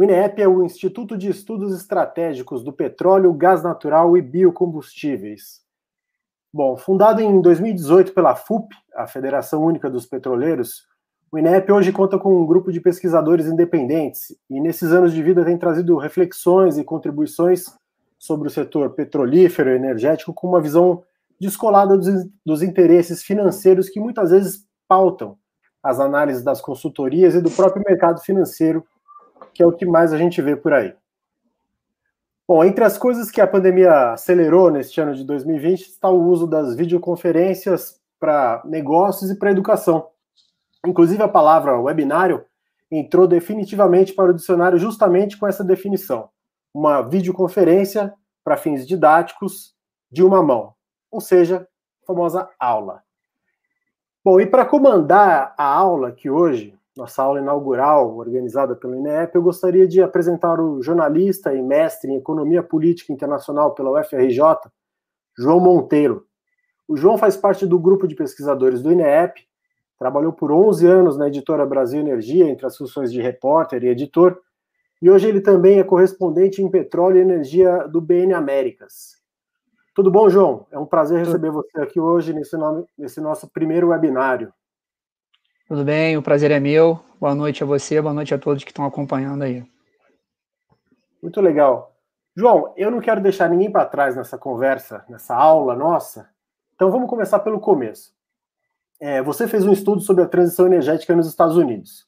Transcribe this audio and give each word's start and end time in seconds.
O 0.00 0.02
INEP 0.02 0.40
é 0.40 0.48
o 0.48 0.64
Instituto 0.64 1.14
de 1.14 1.28
Estudos 1.28 1.76
Estratégicos 1.76 2.64
do 2.64 2.72
Petróleo, 2.72 3.34
Gás 3.34 3.62
Natural 3.62 4.16
e 4.16 4.22
Biocombustíveis. 4.22 5.60
Bom, 6.50 6.74
fundado 6.74 7.20
em 7.20 7.38
2018 7.42 8.14
pela 8.14 8.34
FUP, 8.34 8.74
a 8.94 9.06
Federação 9.06 9.62
Única 9.62 9.90
dos 9.90 10.06
Petroleiros, 10.06 10.86
o 11.30 11.38
INEP 11.38 11.70
hoje 11.70 11.92
conta 11.92 12.18
com 12.18 12.34
um 12.34 12.46
grupo 12.46 12.72
de 12.72 12.80
pesquisadores 12.80 13.44
independentes 13.44 14.34
e, 14.48 14.58
nesses 14.58 14.90
anos 14.90 15.12
de 15.12 15.22
vida, 15.22 15.44
tem 15.44 15.58
trazido 15.58 15.98
reflexões 15.98 16.78
e 16.78 16.82
contribuições 16.82 17.66
sobre 18.18 18.48
o 18.48 18.50
setor 18.50 18.94
petrolífero 18.94 19.68
e 19.68 19.76
energético 19.76 20.32
com 20.32 20.48
uma 20.48 20.62
visão 20.62 21.02
descolada 21.38 21.98
dos, 21.98 22.26
dos 22.42 22.62
interesses 22.62 23.22
financeiros 23.22 23.90
que 23.90 24.00
muitas 24.00 24.30
vezes 24.30 24.66
pautam 24.88 25.36
as 25.82 26.00
análises 26.00 26.42
das 26.42 26.58
consultorias 26.58 27.34
e 27.34 27.42
do 27.42 27.50
próprio 27.50 27.84
mercado 27.86 28.22
financeiro, 28.22 28.82
que 29.52 29.62
é 29.62 29.66
o 29.66 29.72
que 29.72 29.86
mais 29.86 30.12
a 30.12 30.18
gente 30.18 30.40
vê 30.40 30.56
por 30.56 30.72
aí. 30.72 30.94
Bom, 32.46 32.64
entre 32.64 32.82
as 32.82 32.98
coisas 32.98 33.30
que 33.30 33.40
a 33.40 33.46
pandemia 33.46 34.12
acelerou 34.12 34.70
neste 34.70 35.00
ano 35.00 35.14
de 35.14 35.22
2020 35.22 35.82
está 35.82 36.08
o 36.08 36.20
uso 36.20 36.48
das 36.48 36.74
videoconferências 36.74 38.00
para 38.18 38.60
negócios 38.64 39.30
e 39.30 39.36
para 39.36 39.52
educação. 39.52 40.08
Inclusive, 40.84 41.22
a 41.22 41.28
palavra 41.28 41.80
webinário 41.80 42.44
entrou 42.90 43.28
definitivamente 43.28 44.12
para 44.12 44.30
o 44.30 44.34
dicionário 44.34 44.78
justamente 44.78 45.36
com 45.38 45.46
essa 45.46 45.62
definição: 45.62 46.28
uma 46.74 47.02
videoconferência 47.02 48.12
para 48.42 48.56
fins 48.56 48.86
didáticos 48.86 49.74
de 50.10 50.24
uma 50.24 50.42
mão, 50.42 50.74
ou 51.10 51.20
seja, 51.20 51.68
a 52.02 52.06
famosa 52.06 52.50
aula. 52.58 53.02
Bom, 54.24 54.40
e 54.40 54.46
para 54.46 54.66
comandar 54.66 55.54
a 55.56 55.64
aula 55.64 56.10
que 56.10 56.28
hoje, 56.28 56.76
nossa 56.96 57.22
aula 57.22 57.40
inaugural, 57.40 58.16
organizada 58.16 58.74
pelo 58.74 58.96
INEP, 58.96 59.34
eu 59.34 59.42
gostaria 59.42 59.86
de 59.86 60.02
apresentar 60.02 60.60
o 60.60 60.82
jornalista 60.82 61.54
e 61.54 61.62
mestre 61.62 62.10
em 62.10 62.16
Economia 62.16 62.62
Política 62.62 63.12
Internacional 63.12 63.74
pela 63.74 64.00
UFRJ, 64.00 64.40
João 65.38 65.60
Monteiro. 65.60 66.26
O 66.88 66.96
João 66.96 67.16
faz 67.16 67.36
parte 67.36 67.64
do 67.64 67.78
grupo 67.78 68.08
de 68.08 68.14
pesquisadores 68.14 68.82
do 68.82 68.90
INEP, 68.90 69.46
trabalhou 69.98 70.32
por 70.32 70.50
11 70.50 70.86
anos 70.86 71.16
na 71.16 71.28
editora 71.28 71.64
Brasil 71.64 72.00
Energia, 72.00 72.48
entre 72.48 72.66
as 72.66 72.76
funções 72.76 73.12
de 73.12 73.20
repórter 73.20 73.84
e 73.84 73.88
editor, 73.88 74.40
e 75.00 75.10
hoje 75.10 75.28
ele 75.28 75.40
também 75.40 75.78
é 75.78 75.84
correspondente 75.84 76.62
em 76.62 76.70
petróleo 76.70 77.18
e 77.18 77.22
energia 77.22 77.86
do 77.88 78.00
BN 78.00 78.34
Américas. 78.34 79.20
Tudo 79.94 80.10
bom, 80.10 80.28
João? 80.28 80.66
É 80.70 80.78
um 80.78 80.86
prazer 80.86 81.18
receber 81.18 81.50
você 81.50 81.80
aqui 81.80 81.98
hoje 81.98 82.32
nesse, 82.32 82.56
nome, 82.56 82.84
nesse 82.96 83.20
nosso 83.20 83.48
primeiro 83.48 83.88
webinário. 83.88 84.52
Tudo 85.70 85.84
bem, 85.84 86.16
o 86.16 86.22
prazer 86.22 86.50
é 86.50 86.58
meu. 86.58 86.98
Boa 87.20 87.32
noite 87.32 87.62
a 87.62 87.66
você, 87.66 88.02
boa 88.02 88.12
noite 88.12 88.34
a 88.34 88.38
todos 88.38 88.64
que 88.64 88.72
estão 88.72 88.84
acompanhando 88.84 89.44
aí. 89.44 89.64
Muito 91.22 91.40
legal. 91.40 91.94
João, 92.34 92.74
eu 92.76 92.90
não 92.90 92.98
quero 92.98 93.20
deixar 93.20 93.48
ninguém 93.48 93.70
para 93.70 93.86
trás 93.86 94.16
nessa 94.16 94.36
conversa, 94.36 95.04
nessa 95.08 95.32
aula 95.32 95.76
nossa. 95.76 96.28
Então 96.74 96.90
vamos 96.90 97.08
começar 97.08 97.38
pelo 97.38 97.60
começo. 97.60 98.12
É, 98.98 99.22
você 99.22 99.46
fez 99.46 99.64
um 99.64 99.70
estudo 99.70 100.00
sobre 100.00 100.24
a 100.24 100.28
transição 100.28 100.66
energética 100.66 101.14
nos 101.14 101.28
Estados 101.28 101.56
Unidos. 101.56 102.04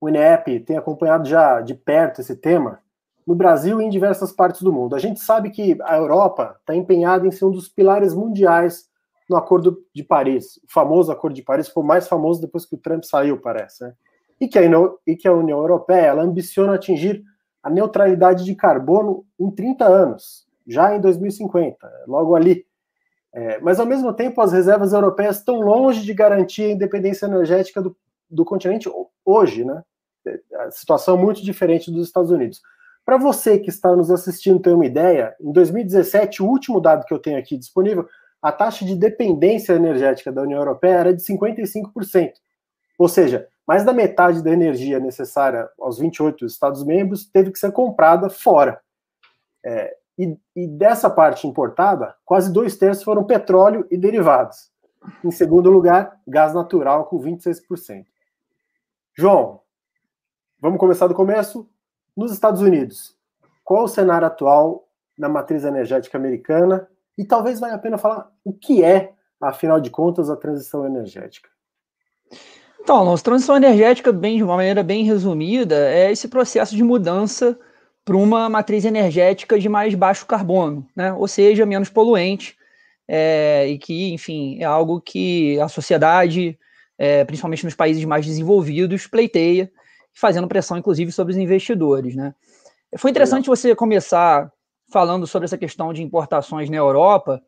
O 0.00 0.08
INEP 0.08 0.58
tem 0.58 0.76
acompanhado 0.76 1.28
já 1.28 1.60
de 1.60 1.74
perto 1.74 2.20
esse 2.20 2.34
tema 2.34 2.80
no 3.24 3.36
Brasil 3.36 3.80
e 3.80 3.84
em 3.84 3.88
diversas 3.88 4.32
partes 4.32 4.62
do 4.62 4.72
mundo. 4.72 4.96
A 4.96 4.98
gente 4.98 5.20
sabe 5.20 5.50
que 5.50 5.78
a 5.82 5.96
Europa 5.96 6.56
está 6.58 6.74
empenhada 6.74 7.24
em 7.24 7.30
ser 7.30 7.44
um 7.44 7.52
dos 7.52 7.68
pilares 7.68 8.12
mundiais 8.12 8.89
no 9.30 9.36
Acordo 9.36 9.80
de 9.94 10.02
Paris, 10.02 10.56
o 10.56 10.72
famoso 10.72 11.12
Acordo 11.12 11.36
de 11.36 11.42
Paris, 11.42 11.68
foi 11.68 11.84
o 11.84 11.86
mais 11.86 12.08
famoso 12.08 12.40
depois 12.40 12.66
que 12.66 12.74
o 12.74 12.78
Trump 12.78 13.04
saiu, 13.04 13.40
parece. 13.40 13.84
Né? 13.84 13.94
E, 14.40 14.48
que 14.48 14.58
e 15.06 15.16
que 15.16 15.28
a 15.28 15.32
União 15.32 15.60
Europeia 15.60 16.06
ela 16.06 16.24
ambiciona 16.24 16.74
atingir 16.74 17.22
a 17.62 17.70
neutralidade 17.70 18.44
de 18.44 18.56
carbono 18.56 19.24
em 19.38 19.48
30 19.48 19.84
anos, 19.84 20.48
já 20.66 20.96
em 20.96 21.00
2050, 21.00 21.76
logo 22.08 22.34
ali. 22.34 22.66
É, 23.32 23.60
mas, 23.60 23.78
ao 23.78 23.86
mesmo 23.86 24.12
tempo, 24.12 24.40
as 24.40 24.50
reservas 24.50 24.92
europeias 24.92 25.36
estão 25.36 25.60
longe 25.60 26.02
de 26.02 26.12
garantir 26.12 26.64
a 26.64 26.72
independência 26.72 27.26
energética 27.26 27.80
do, 27.80 27.96
do 28.28 28.44
continente 28.44 28.90
hoje, 29.24 29.64
né? 29.64 29.84
A 30.58 30.70
situação 30.72 31.16
é 31.16 31.20
muito 31.22 31.40
diferente 31.40 31.88
dos 31.90 32.08
Estados 32.08 32.32
Unidos. 32.32 32.60
Para 33.04 33.16
você 33.16 33.58
que 33.58 33.70
está 33.70 33.94
nos 33.94 34.10
assistindo 34.10 34.58
ter 34.58 34.72
uma 34.72 34.84
ideia, 34.84 35.36
em 35.40 35.52
2017, 35.52 36.42
o 36.42 36.46
último 36.46 36.80
dado 36.80 37.04
que 37.04 37.14
eu 37.14 37.18
tenho 37.18 37.38
aqui 37.38 37.56
disponível, 37.56 38.08
a 38.42 38.50
taxa 38.50 38.84
de 38.84 38.94
dependência 38.94 39.74
energética 39.74 40.32
da 40.32 40.42
União 40.42 40.58
Europeia 40.58 40.94
era 40.94 41.14
de 41.14 41.22
55%. 41.22 42.32
Ou 42.98 43.08
seja, 43.08 43.48
mais 43.66 43.84
da 43.84 43.92
metade 43.92 44.42
da 44.42 44.50
energia 44.50 44.98
necessária 44.98 45.68
aos 45.78 45.98
28 45.98 46.44
Estados-membros 46.44 47.26
teve 47.26 47.52
que 47.52 47.58
ser 47.58 47.72
comprada 47.72 48.28
fora. 48.28 48.80
É, 49.64 49.96
e, 50.18 50.36
e, 50.56 50.66
dessa 50.66 51.08
parte 51.08 51.46
importada, 51.46 52.14
quase 52.24 52.52
dois 52.52 52.76
terços 52.76 53.04
foram 53.04 53.24
petróleo 53.24 53.86
e 53.90 53.96
derivados. 53.96 54.70
Em 55.24 55.30
segundo 55.30 55.70
lugar, 55.70 56.20
gás 56.26 56.52
natural, 56.52 57.06
com 57.06 57.18
26%. 57.18 58.04
João, 59.16 59.60
vamos 60.60 60.78
começar 60.78 61.06
do 61.06 61.14
começo? 61.14 61.68
Nos 62.16 62.32
Estados 62.32 62.60
Unidos, 62.60 63.16
qual 63.64 63.84
o 63.84 63.88
cenário 63.88 64.26
atual 64.26 64.88
na 65.16 65.28
matriz 65.28 65.64
energética 65.64 66.18
americana? 66.18 66.88
E 67.20 67.24
talvez 67.26 67.60
valha 67.60 67.74
a 67.74 67.78
pena 67.78 67.98
falar 67.98 68.30
o 68.42 68.50
que 68.50 68.82
é, 68.82 69.12
afinal 69.38 69.78
de 69.78 69.90
contas, 69.90 70.30
a 70.30 70.36
transição 70.36 70.86
energética. 70.86 71.50
Então, 72.80 72.96
Alonso, 72.96 73.22
transição 73.22 73.58
energética, 73.58 74.10
bem, 74.10 74.38
de 74.38 74.42
uma 74.42 74.56
maneira 74.56 74.82
bem 74.82 75.04
resumida, 75.04 75.76
é 75.90 76.10
esse 76.10 76.28
processo 76.28 76.74
de 76.74 76.82
mudança 76.82 77.58
para 78.06 78.16
uma 78.16 78.48
matriz 78.48 78.86
energética 78.86 79.58
de 79.58 79.68
mais 79.68 79.94
baixo 79.94 80.24
carbono, 80.24 80.88
né? 80.96 81.12
ou 81.12 81.28
seja, 81.28 81.66
menos 81.66 81.90
poluente, 81.90 82.56
é, 83.06 83.66
e 83.68 83.76
que, 83.76 84.14
enfim, 84.14 84.58
é 84.58 84.64
algo 84.64 84.98
que 84.98 85.60
a 85.60 85.68
sociedade, 85.68 86.58
é, 86.96 87.22
principalmente 87.26 87.66
nos 87.66 87.74
países 87.74 88.02
mais 88.06 88.24
desenvolvidos, 88.24 89.06
pleiteia 89.06 89.70
fazendo 90.14 90.48
pressão, 90.48 90.78
inclusive, 90.78 91.12
sobre 91.12 91.34
os 91.34 91.38
investidores. 91.38 92.16
Né? 92.16 92.34
Foi 92.96 93.10
interessante 93.10 93.46
você 93.46 93.74
começar 93.74 94.50
falando 94.90 95.26
sobre 95.26 95.46
essa 95.46 95.58
questão 95.58 95.92
de 95.92 96.02
importações 96.02 96.68
na 96.68 96.76
Europa, 96.76 97.42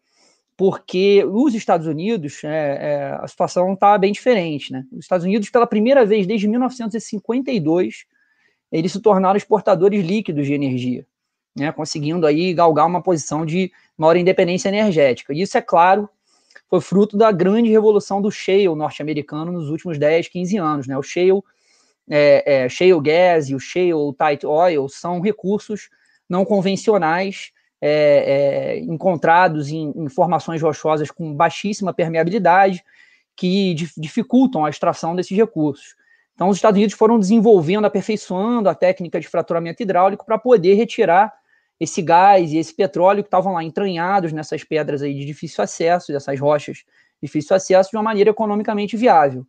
porque 0.56 1.24
os 1.24 1.54
Estados 1.54 1.86
Unidos, 1.86 2.44
é, 2.44 2.48
é, 2.48 3.18
a 3.20 3.26
situação 3.26 3.72
está 3.72 3.96
bem 3.98 4.12
diferente. 4.12 4.72
Né? 4.72 4.84
Os 4.92 5.00
Estados 5.00 5.24
Unidos, 5.24 5.50
pela 5.50 5.66
primeira 5.66 6.04
vez 6.04 6.26
desde 6.26 6.46
1952, 6.46 8.04
eles 8.70 8.92
se 8.92 9.00
tornaram 9.00 9.36
exportadores 9.36 10.04
líquidos 10.04 10.46
de 10.46 10.54
energia, 10.54 11.06
né? 11.56 11.72
conseguindo 11.72 12.26
aí 12.26 12.54
galgar 12.54 12.86
uma 12.86 13.02
posição 13.02 13.44
de 13.44 13.72
maior 13.96 14.16
independência 14.16 14.68
energética. 14.68 15.32
E 15.32 15.42
isso, 15.42 15.58
é 15.58 15.62
claro, 15.62 16.08
foi 16.68 16.80
fruto 16.80 17.16
da 17.16 17.32
grande 17.32 17.70
revolução 17.70 18.22
do 18.22 18.30
shale 18.30 18.74
norte-americano 18.74 19.52
nos 19.52 19.68
últimos 19.68 19.98
10, 19.98 20.28
15 20.28 20.56
anos. 20.58 20.86
Né? 20.86 20.96
O 20.96 21.02
shale 21.02 21.42
é, 22.08 22.64
é, 22.64 22.68
shale 22.68 23.00
gas 23.00 23.48
e 23.48 23.54
o 23.54 23.58
shale 23.58 24.14
tight 24.18 24.46
oil 24.46 24.88
são 24.88 25.20
recursos 25.20 25.88
não 26.28 26.44
convencionais 26.44 27.52
é, 27.80 27.90
é, 27.90 28.78
encontrados 28.78 29.68
em, 29.70 29.92
em, 29.96 30.08
formações 30.08 30.62
rochosas 30.62 31.10
com 31.10 31.34
baixíssima 31.34 31.92
permeabilidade 31.92 32.84
que 33.34 33.74
dificultam 33.96 34.64
a 34.64 34.70
extração 34.70 35.16
desses 35.16 35.36
recursos. 35.36 35.96
Então, 36.34 36.48
os 36.48 36.56
Estados 36.56 36.78
Unidos 36.78 36.94
foram 36.94 37.18
desenvolvendo, 37.18 37.84
aperfeiçoando 37.84 38.68
a 38.68 38.74
técnica 38.74 39.20
de 39.20 39.28
fraturamento 39.28 39.82
hidráulico 39.82 40.24
para 40.24 40.38
poder 40.38 40.74
retirar 40.74 41.32
esse 41.78 42.00
gás 42.00 42.52
e 42.52 42.58
esse 42.58 42.72
petróleo 42.72 43.22
que 43.22 43.26
estavam 43.26 43.54
lá 43.54 43.64
entranhados 43.64 44.32
nessas 44.32 44.62
pedras 44.62 45.02
aí 45.02 45.14
de 45.14 45.24
difícil 45.24 45.64
acesso, 45.64 46.12
dessas 46.12 46.38
rochas 46.38 46.76
de 46.76 46.84
difícil 47.22 47.56
acesso, 47.56 47.90
de 47.90 47.96
uma 47.96 48.02
maneira 48.02 48.30
economicamente 48.30 48.96
viável. 48.96 49.44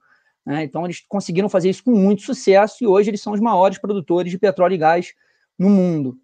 Né? 0.45 0.63
Então, 0.63 0.85
eles 0.85 1.03
conseguiram 1.07 1.47
fazer 1.47 1.69
isso 1.69 1.83
com 1.83 1.91
muito 1.91 2.23
sucesso 2.23 2.83
e 2.83 2.87
hoje 2.87 3.09
eles 3.09 3.21
são 3.21 3.33
os 3.33 3.39
maiores 3.39 3.77
produtores 3.77 4.31
de 4.31 4.39
petróleo 4.39 4.73
e 4.73 4.77
gás 4.77 5.13
no 5.57 5.69
mundo. 5.69 6.17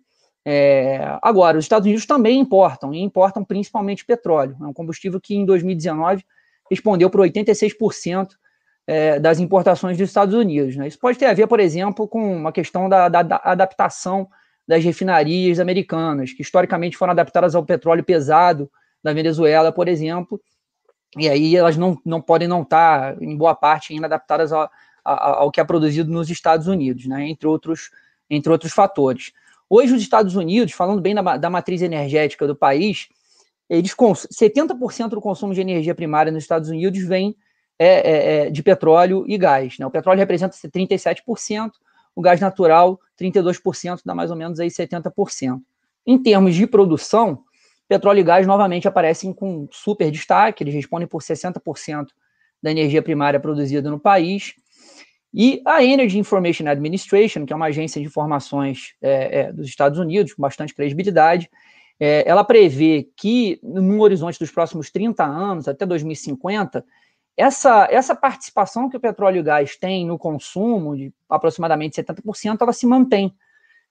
É, 0.45 1.17
agora, 1.21 1.57
os 1.57 1.65
Estados 1.65 1.85
Unidos 1.85 2.05
também 2.05 2.39
importam, 2.39 2.93
e 2.93 2.99
importam 2.99 3.43
principalmente 3.43 4.05
petróleo. 4.05 4.57
É 4.61 4.65
um 4.65 4.73
combustível 4.73 5.19
que 5.19 5.35
em 5.35 5.45
2019 5.45 6.23
respondeu 6.69 7.09
por 7.09 7.21
86% 7.21 8.29
é, 8.87 9.19
das 9.19 9.39
importações 9.39 9.97
dos 9.97 10.09
Estados 10.09 10.33
Unidos. 10.33 10.75
Né? 10.75 10.87
Isso 10.87 10.99
pode 10.99 11.17
ter 11.17 11.25
a 11.25 11.33
ver, 11.33 11.47
por 11.47 11.59
exemplo, 11.59 12.07
com 12.07 12.37
uma 12.37 12.51
questão 12.51 12.89
da, 12.89 13.09
da, 13.09 13.21
da 13.21 13.41
adaptação 13.43 14.27
das 14.67 14.83
refinarias 14.83 15.59
americanas, 15.59 16.31
que 16.31 16.41
historicamente 16.41 16.95
foram 16.95 17.11
adaptadas 17.11 17.55
ao 17.55 17.65
petróleo 17.65 18.03
pesado 18.03 18.69
da 19.03 19.13
Venezuela, 19.13 19.71
por 19.71 19.87
exemplo, 19.87 20.39
e 21.17 21.27
aí 21.27 21.55
elas 21.55 21.75
não, 21.75 21.99
não 22.05 22.21
podem 22.21 22.47
não 22.47 22.61
estar, 22.61 23.19
em 23.21 23.35
boa 23.35 23.55
parte, 23.55 23.93
ainda 23.93 24.05
adaptadas 24.05 24.51
ao, 24.51 24.69
ao 25.03 25.51
que 25.51 25.59
é 25.59 25.63
produzido 25.63 26.11
nos 26.11 26.29
Estados 26.29 26.67
Unidos, 26.67 27.07
né, 27.07 27.27
entre, 27.27 27.47
outros, 27.47 27.89
entre 28.29 28.51
outros 28.51 28.71
fatores. 28.71 29.31
Hoje, 29.69 29.93
os 29.93 30.01
Estados 30.01 30.35
Unidos, 30.35 30.73
falando 30.73 31.01
bem 31.01 31.13
da, 31.13 31.37
da 31.37 31.49
matriz 31.49 31.81
energética 31.81 32.47
do 32.47 32.55
país, 32.55 33.07
eles 33.69 33.93
70% 33.93 35.09
do 35.09 35.21
consumo 35.21 35.53
de 35.53 35.61
energia 35.61 35.93
primária 35.93 36.31
nos 36.31 36.43
Estados 36.43 36.69
Unidos 36.69 37.03
vem 37.03 37.35
é, 37.77 37.87
é, 37.87 38.47
é, 38.47 38.49
de 38.49 38.63
petróleo 38.63 39.23
e 39.27 39.37
gás. 39.37 39.77
Né? 39.77 39.85
O 39.85 39.91
petróleo 39.91 40.17
representa 40.17 40.55
37%, 40.55 41.71
o 42.15 42.21
gás 42.21 42.41
natural 42.41 42.99
32% 43.17 44.01
dá 44.03 44.15
mais 44.15 44.31
ou 44.31 44.35
menos 44.35 44.59
aí 44.59 44.69
70%. 44.69 45.61
Em 46.05 46.17
termos 46.17 46.55
de 46.55 46.65
produção, 46.65 47.43
petróleo 47.87 48.19
e 48.19 48.23
gás 48.23 48.47
novamente 48.47 48.87
aparecem 48.87 49.31
com 49.31 49.67
super 49.71 50.09
destaque, 50.09 50.63
eles 50.63 50.73
respondem 50.73 51.07
por 51.07 51.21
60% 51.21 52.07
da 52.61 52.71
energia 52.71 53.01
primária 53.01 53.39
produzida 53.39 53.89
no 53.89 53.99
país. 53.99 54.55
E 55.33 55.61
a 55.65 55.83
Energy 55.83 56.17
Information 56.17 56.67
Administration, 56.67 57.45
que 57.45 57.53
é 57.53 57.55
uma 57.55 57.67
agência 57.67 58.01
de 58.01 58.07
informações 58.07 58.95
é, 59.01 59.41
é, 59.41 59.53
dos 59.53 59.67
Estados 59.67 59.99
Unidos, 59.99 60.33
com 60.33 60.41
bastante 60.41 60.73
credibilidade, 60.73 61.49
é, 61.99 62.23
ela 62.27 62.43
prevê 62.43 63.09
que, 63.15 63.59
no 63.61 64.01
horizonte 64.01 64.39
dos 64.39 64.49
próximos 64.49 64.89
30 64.89 65.23
anos, 65.23 65.67
até 65.67 65.85
2050, 65.85 66.83
essa, 67.37 67.87
essa 67.91 68.15
participação 68.15 68.89
que 68.89 68.97
o 68.97 68.99
petróleo 68.99 69.37
e 69.37 69.39
o 69.41 69.43
gás 69.43 69.75
tem 69.75 70.05
no 70.05 70.17
consumo, 70.17 70.95
de 70.95 71.13
aproximadamente 71.29 72.01
70%, 72.01 72.57
ela 72.61 72.73
se 72.73 72.87
mantém. 72.87 73.33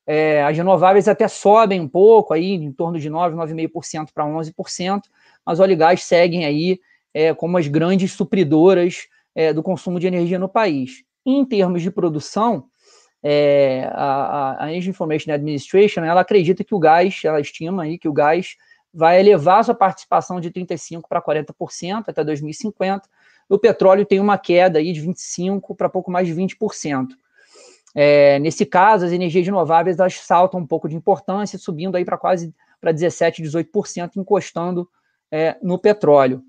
É, 0.06 0.42
as 0.42 0.56
renováveis 0.56 1.06
até 1.06 1.28
sobem 1.28 1.80
um 1.80 1.88
pouco, 1.88 2.32
aí, 2.32 2.54
em 2.54 2.72
torno 2.72 2.98
de 2.98 3.08
9, 3.08 3.36
9,5% 3.36 4.08
para 4.12 4.24
11%, 4.24 5.02
mas 5.44 5.60
óleo 5.60 5.72
e 5.72 5.76
gás 5.76 6.02
seguem 6.02 6.46
aí 6.46 6.80
é, 7.12 7.32
como 7.34 7.58
as 7.58 7.68
grandes 7.68 8.12
supridoras 8.12 9.06
é, 9.34 9.52
do 9.52 9.62
consumo 9.62 10.00
de 10.00 10.06
energia 10.06 10.38
no 10.38 10.48
país. 10.48 11.04
Em 11.30 11.44
termos 11.44 11.82
de 11.82 11.90
produção, 11.90 12.64
é, 13.22 13.86
a, 13.92 14.56
Energy 14.70 14.88
Information 14.88 15.30
Administration 15.30 16.02
ela 16.02 16.22
acredita 16.22 16.64
que 16.64 16.74
o 16.74 16.78
gás, 16.78 17.20
ela 17.22 17.38
estima 17.38 17.82
aí 17.82 17.98
que 17.98 18.08
o 18.08 18.12
gás 18.14 18.56
vai 18.94 19.20
elevar 19.20 19.62
sua 19.62 19.74
participação 19.74 20.40
de 20.40 20.50
35% 20.50 21.02
para 21.06 21.20
40% 21.20 22.04
até 22.08 22.24
2050. 22.24 23.06
O 23.46 23.58
petróleo 23.58 24.06
tem 24.06 24.20
uma 24.20 24.38
queda 24.38 24.78
aí 24.78 24.90
de 24.90 25.02
25% 25.02 25.76
para 25.76 25.90
pouco 25.90 26.10
mais 26.10 26.26
de 26.26 26.34
20%. 26.34 27.08
É, 27.94 28.38
nesse 28.38 28.64
caso, 28.64 29.04
as 29.04 29.12
energias 29.12 29.44
renováveis 29.44 29.98
elas 29.98 30.14
saltam 30.14 30.60
um 30.60 30.66
pouco 30.66 30.88
de 30.88 30.96
importância, 30.96 31.58
subindo 31.58 31.94
aí 31.96 32.06
para 32.06 32.16
quase 32.16 32.54
para 32.80 32.90
17%, 32.90 33.42
18%, 33.42 34.12
encostando 34.16 34.88
é, 35.30 35.58
no 35.62 35.78
petróleo. 35.78 36.42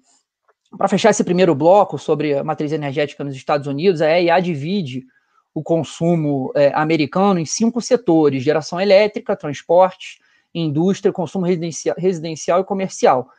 Para 0.78 0.88
fechar 0.88 1.10
esse 1.10 1.24
primeiro 1.24 1.56
bloco 1.56 1.98
sobre 1.98 2.38
a 2.38 2.44
matriz 2.44 2.72
energética 2.72 3.24
nos 3.24 3.36
Estados 3.36 3.68
Unidos, 3.68 4.02
a 4.02 4.10
EIA 4.10 4.40
divide 4.40 5.06
o 5.54 5.64
consumo 5.64 6.52
é, 6.56 6.72
americano 6.74 7.40
em 7.40 7.46
cinco 7.46 7.82
setores: 7.82 8.44
geração 8.44 8.80
elétrica, 8.80 9.36
transporte, 9.36 10.20
indústria, 10.54 11.12
consumo 11.12 11.46
residencial, 11.46 12.62
e 12.62 12.64
comercial. 12.64 13.30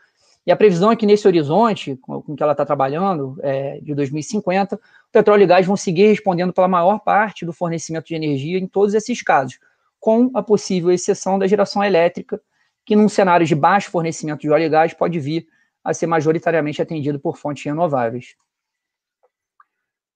E 0.47 0.51
a 0.51 0.57
previsão 0.57 0.91
é 0.91 0.97
que 0.97 1.07
nesse 1.07 1.27
horizonte, 1.29 1.97
com 1.97 2.35
que 2.35 2.43
ela 2.43 2.53
está 2.53 2.65
trabalhando, 2.65 3.39
é, 3.43 3.79
de 3.81 3.95
2050, 3.95 4.77
o 4.77 4.79
petróleo 5.13 5.43
e 5.43 5.47
gás 5.47 5.67
vão 5.67 5.77
seguir 5.77 6.09
respondendo 6.09 6.53
pela 6.53 6.67
maior 6.67 6.99
parte 7.01 7.45
do 7.45 7.53
fornecimento 7.53 8.07
de 8.07 8.15
energia 8.15 8.59
em 8.59 8.67
todos 8.67 8.95
esses 8.95 9.23
casos, 9.23 9.59
com 10.01 10.31
a 10.35 10.43
possível 10.43 10.91
exceção 10.91 11.39
da 11.39 11.47
geração 11.47 11.85
elétrica, 11.85 12.41
que 12.87 12.97
num 12.97 13.09
cenário 13.09 13.47
de 13.47 13.55
baixo 13.55 13.91
fornecimento 13.91 14.41
de 14.41 14.51
óleo 14.51 14.65
e 14.65 14.69
gás 14.69 14.95
pode 14.95 15.21
vir 15.21 15.47
a 15.83 15.95
ser 15.95 16.07
majoritariamente 16.07 16.83
atendido 16.83 17.19
por 17.19 17.37
fontes 17.37 17.65
renováveis. 17.65 18.37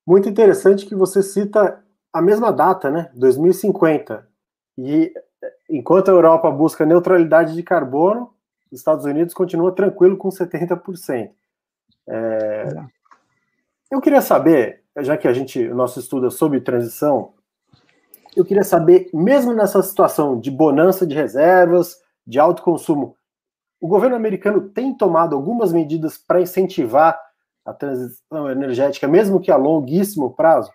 Muito 0.07 0.29
interessante 0.29 0.87
que 0.87 0.95
você 0.95 1.23
cita 1.23 1.83
a 2.13 2.21
mesma 2.21 2.53
data, 2.53 2.91
né, 2.91 3.11
2050. 3.15 4.29
E 4.77 5.13
enquanto 5.69 6.09
a 6.09 6.13
Europa 6.13 6.51
busca 6.51 6.85
neutralidade 6.85 7.55
de 7.55 7.63
carbono, 7.63 8.35
os 8.71 8.79
Estados 8.79 9.05
Unidos 9.05 9.33
continua 9.33 9.75
tranquilo 9.75 10.17
com 10.17 10.29
70%. 10.29 11.31
É... 12.07 12.65
Eu 13.91 14.01
queria 14.01 14.21
saber, 14.21 14.83
já 14.99 15.17
que 15.17 15.29
a 15.29 15.33
gente, 15.33 15.67
o 15.69 15.75
nosso 15.75 15.99
estudo 15.99 16.27
é 16.27 16.31
sobre 16.31 16.61
transição, 16.61 17.33
eu 18.37 18.45
queria 18.45 18.65
saber, 18.65 19.09
mesmo 19.15 19.53
nessa 19.53 19.81
situação 19.83 20.39
de 20.39 20.51
bonança 20.51 21.07
de 21.07 21.15
reservas, 21.15 22.01
de 22.27 22.39
alto 22.39 22.63
consumo, 22.63 23.17
o 23.85 23.87
governo 23.87 24.17
americano 24.17 24.63
tem 24.63 24.95
tomado 24.95 25.37
algumas 25.37 25.71
medidas 25.71 26.17
para 26.17 26.41
incentivar 26.41 27.21
a 27.67 27.71
transição 27.75 28.51
energética, 28.51 29.07
mesmo 29.07 29.39
que 29.39 29.51
a 29.51 29.59
longuíssimo 29.59 30.35
prazo? 30.35 30.71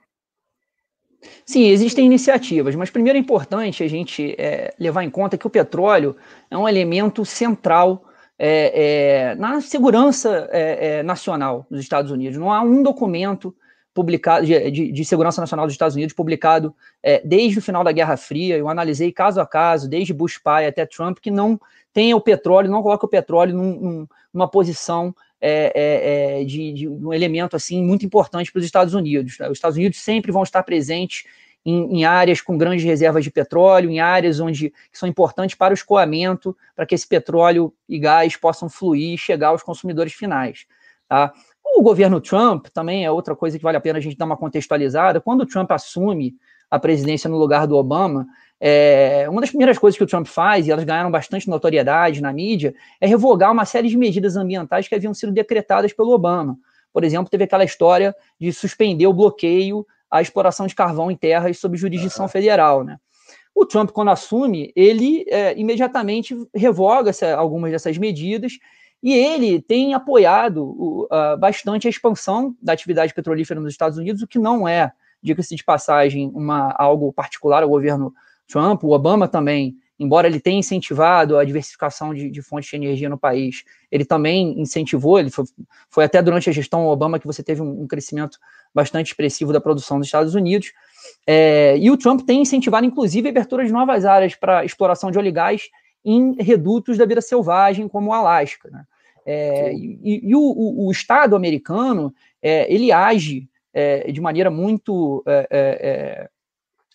Sim, 1.43 1.69
existem 1.69 2.05
iniciativas, 2.05 2.75
mas 2.75 2.91
primeiro 2.91 3.17
é 3.17 3.19
importante 3.19 3.83
a 3.83 3.87
gente 3.87 4.35
é, 4.37 4.75
levar 4.79 5.03
em 5.03 5.09
conta 5.09 5.39
que 5.39 5.47
o 5.47 5.49
petróleo 5.49 6.15
é 6.51 6.55
um 6.55 6.69
elemento 6.69 7.25
central 7.25 8.05
é, 8.37 9.31
é, 9.31 9.35
na 9.35 9.59
segurança 9.59 10.47
é, 10.51 10.99
é, 10.99 11.03
nacional 11.03 11.65
dos 11.67 11.79
Estados 11.79 12.11
Unidos. 12.11 12.37
Não 12.37 12.53
há 12.53 12.61
um 12.61 12.83
documento 12.83 13.55
publicado 13.99 14.45
de, 14.45 14.91
de, 14.91 15.05
segurança 15.05 15.41
nacional 15.41 15.65
dos 15.65 15.73
Estados 15.73 15.95
Unidos 15.95 16.15
publicado 16.15 16.73
é, 17.03 17.21
desde 17.25 17.59
o 17.59 17.61
final 17.61 17.83
da 17.83 17.91
Guerra 17.91 18.15
Fria. 18.15 18.57
Eu 18.57 18.69
analisei 18.69 19.11
caso 19.11 19.41
a 19.41 19.45
caso, 19.45 19.89
desde 19.89 20.13
Bush 20.13 20.37
pai 20.37 20.65
até 20.65 20.85
Trump, 20.85 21.17
que 21.19 21.29
não 21.29 21.59
tenha 21.91 22.15
o 22.15 22.21
petróleo, 22.21 22.71
não 22.71 22.81
coloca 22.81 23.05
o 23.05 23.09
petróleo 23.09 23.53
num, 23.53 23.79
num, 23.79 24.07
numa 24.33 24.47
posição 24.47 25.13
é, 25.41 25.73
é, 25.75 26.41
é, 26.41 26.43
de, 26.45 26.71
de, 26.71 26.87
um 26.87 27.13
elemento 27.13 27.57
assim 27.57 27.83
muito 27.83 28.05
importante 28.05 28.51
para 28.53 28.59
os 28.59 28.65
Estados 28.65 28.93
Unidos. 28.93 29.37
Né? 29.37 29.49
Os 29.49 29.57
Estados 29.57 29.77
Unidos 29.77 29.99
sempre 29.99 30.31
vão 30.31 30.43
estar 30.43 30.63
presentes 30.63 31.25
em, 31.65 31.97
em, 31.97 32.05
áreas 32.05 32.39
com 32.39 32.57
grandes 32.57 32.85
reservas 32.85 33.25
de 33.25 33.29
petróleo, 33.31 33.89
em 33.89 33.99
áreas 33.99 34.39
onde 34.39 34.73
são 34.93 35.09
importantes 35.09 35.55
para 35.55 35.71
o 35.71 35.75
escoamento, 35.75 36.55
para 36.73 36.85
que 36.85 36.95
esse 36.95 37.07
petróleo 37.07 37.73
e 37.87 37.99
gás 37.99 38.37
possam 38.37 38.69
fluir 38.69 39.15
e 39.15 39.17
chegar 39.17 39.49
aos 39.49 39.61
consumidores 39.61 40.13
finais. 40.13 40.65
Tá? 41.09 41.33
O 41.75 41.81
governo 41.81 42.19
Trump 42.19 42.67
também 42.67 43.05
é 43.05 43.11
outra 43.11 43.35
coisa 43.35 43.57
que 43.57 43.63
vale 43.63 43.77
a 43.77 43.81
pena 43.81 43.99
a 43.99 44.01
gente 44.01 44.17
dar 44.17 44.25
uma 44.25 44.37
contextualizada. 44.37 45.21
Quando 45.21 45.41
o 45.41 45.45
Trump 45.45 45.71
assume 45.71 46.35
a 46.69 46.77
presidência 46.77 47.29
no 47.29 47.37
lugar 47.37 47.65
do 47.65 47.75
Obama, 47.75 48.27
é, 48.59 49.25
uma 49.29 49.39
das 49.39 49.49
primeiras 49.49 49.77
coisas 49.77 49.97
que 49.97 50.03
o 50.03 50.07
Trump 50.07 50.27
faz, 50.27 50.67
e 50.67 50.71
elas 50.71 50.83
ganharam 50.83 51.09
bastante 51.09 51.49
notoriedade 51.49 52.21
na 52.21 52.33
mídia, 52.33 52.73
é 52.99 53.07
revogar 53.07 53.51
uma 53.51 53.65
série 53.65 53.87
de 53.87 53.97
medidas 53.97 54.35
ambientais 54.35 54.87
que 54.87 54.95
haviam 54.95 55.13
sido 55.13 55.31
decretadas 55.31 55.93
pelo 55.93 56.11
Obama. 56.11 56.57
Por 56.91 57.03
exemplo, 57.03 57.29
teve 57.29 57.45
aquela 57.45 57.63
história 57.63 58.15
de 58.39 58.51
suspender 58.51 59.07
o 59.07 59.13
bloqueio 59.13 59.85
à 60.11 60.21
exploração 60.21 60.67
de 60.67 60.75
carvão 60.75 61.09
em 61.09 61.15
terras 61.15 61.57
sob 61.57 61.77
jurisdição 61.77 62.25
uhum. 62.25 62.29
federal. 62.29 62.83
Né? 62.83 62.97
O 63.55 63.65
Trump, 63.65 63.91
quando 63.91 64.11
assume, 64.11 64.71
ele 64.75 65.25
é, 65.29 65.57
imediatamente 65.57 66.35
revoga 66.53 67.11
essa, 67.11 67.35
algumas 67.35 67.71
dessas 67.71 67.97
medidas 67.97 68.53
e 69.01 69.13
ele 69.13 69.61
tem 69.61 69.93
apoiado 69.93 70.63
uh, 70.63 71.37
bastante 71.37 71.87
a 71.87 71.89
expansão 71.89 72.55
da 72.61 72.73
atividade 72.73 73.13
petrolífera 73.13 73.59
nos 73.59 73.71
Estados 73.71 73.97
Unidos, 73.97 74.21
o 74.21 74.27
que 74.27 74.37
não 74.37 74.67
é, 74.67 74.91
diga-se 75.21 75.55
de 75.55 75.63
passagem, 75.63 76.31
uma, 76.33 76.73
algo 76.77 77.11
particular 77.13 77.63
ao 77.63 77.69
governo 77.69 78.13
Trump, 78.47 78.83
o 78.83 78.91
Obama 78.91 79.27
também, 79.27 79.75
embora 79.97 80.27
ele 80.27 80.39
tenha 80.39 80.59
incentivado 80.59 81.37
a 81.37 81.43
diversificação 81.43 82.13
de, 82.13 82.29
de 82.29 82.41
fontes 82.41 82.69
de 82.69 82.75
energia 82.75 83.07
no 83.07 83.17
país, 83.17 83.63
ele 83.91 84.03
também 84.03 84.59
incentivou, 84.59 85.19
ele 85.19 85.29
foi, 85.29 85.45
foi 85.89 86.03
até 86.03 86.21
durante 86.21 86.49
a 86.49 86.53
gestão 86.53 86.87
Obama 86.87 87.19
que 87.19 87.27
você 87.27 87.43
teve 87.43 87.61
um, 87.61 87.83
um, 87.83 87.87
crescimento 87.87 88.37
bastante 88.73 89.07
expressivo 89.07 89.53
da 89.53 89.61
produção 89.61 89.97
dos 89.97 90.07
Estados 90.07 90.35
Unidos, 90.35 90.71
é, 91.27 91.77
e 91.77 91.91
o 91.91 91.97
Trump 91.97 92.21
tem 92.21 92.41
incentivado, 92.41 92.85
inclusive, 92.85 93.27
a 93.27 93.31
abertura 93.31 93.65
de 93.65 93.71
novas 93.71 94.03
áreas 94.03 94.35
para 94.35 94.65
exploração 94.65 95.11
de 95.11 95.17
óleo 95.17 95.27
e 95.27 95.31
gás 95.31 95.63
em 96.03 96.33
redutos 96.41 96.97
da 96.97 97.05
vida 97.05 97.21
selvagem, 97.21 97.87
como 97.87 98.09
o 98.09 98.13
Alasca. 98.13 98.69
Né? 98.69 98.83
É, 99.31 99.71
e, 99.75 100.21
e 100.23 100.35
o, 100.35 100.39
o, 100.39 100.87
o, 100.87 100.91
Estado 100.91 101.35
americano, 101.35 102.11
é, 102.41 102.73
ele 102.73 102.91
age 102.91 103.47
é, 103.71 104.11
de 104.11 104.19
maneira 104.19 104.49
muito 104.49 105.23
é, 105.27 105.47
é, 105.51 106.29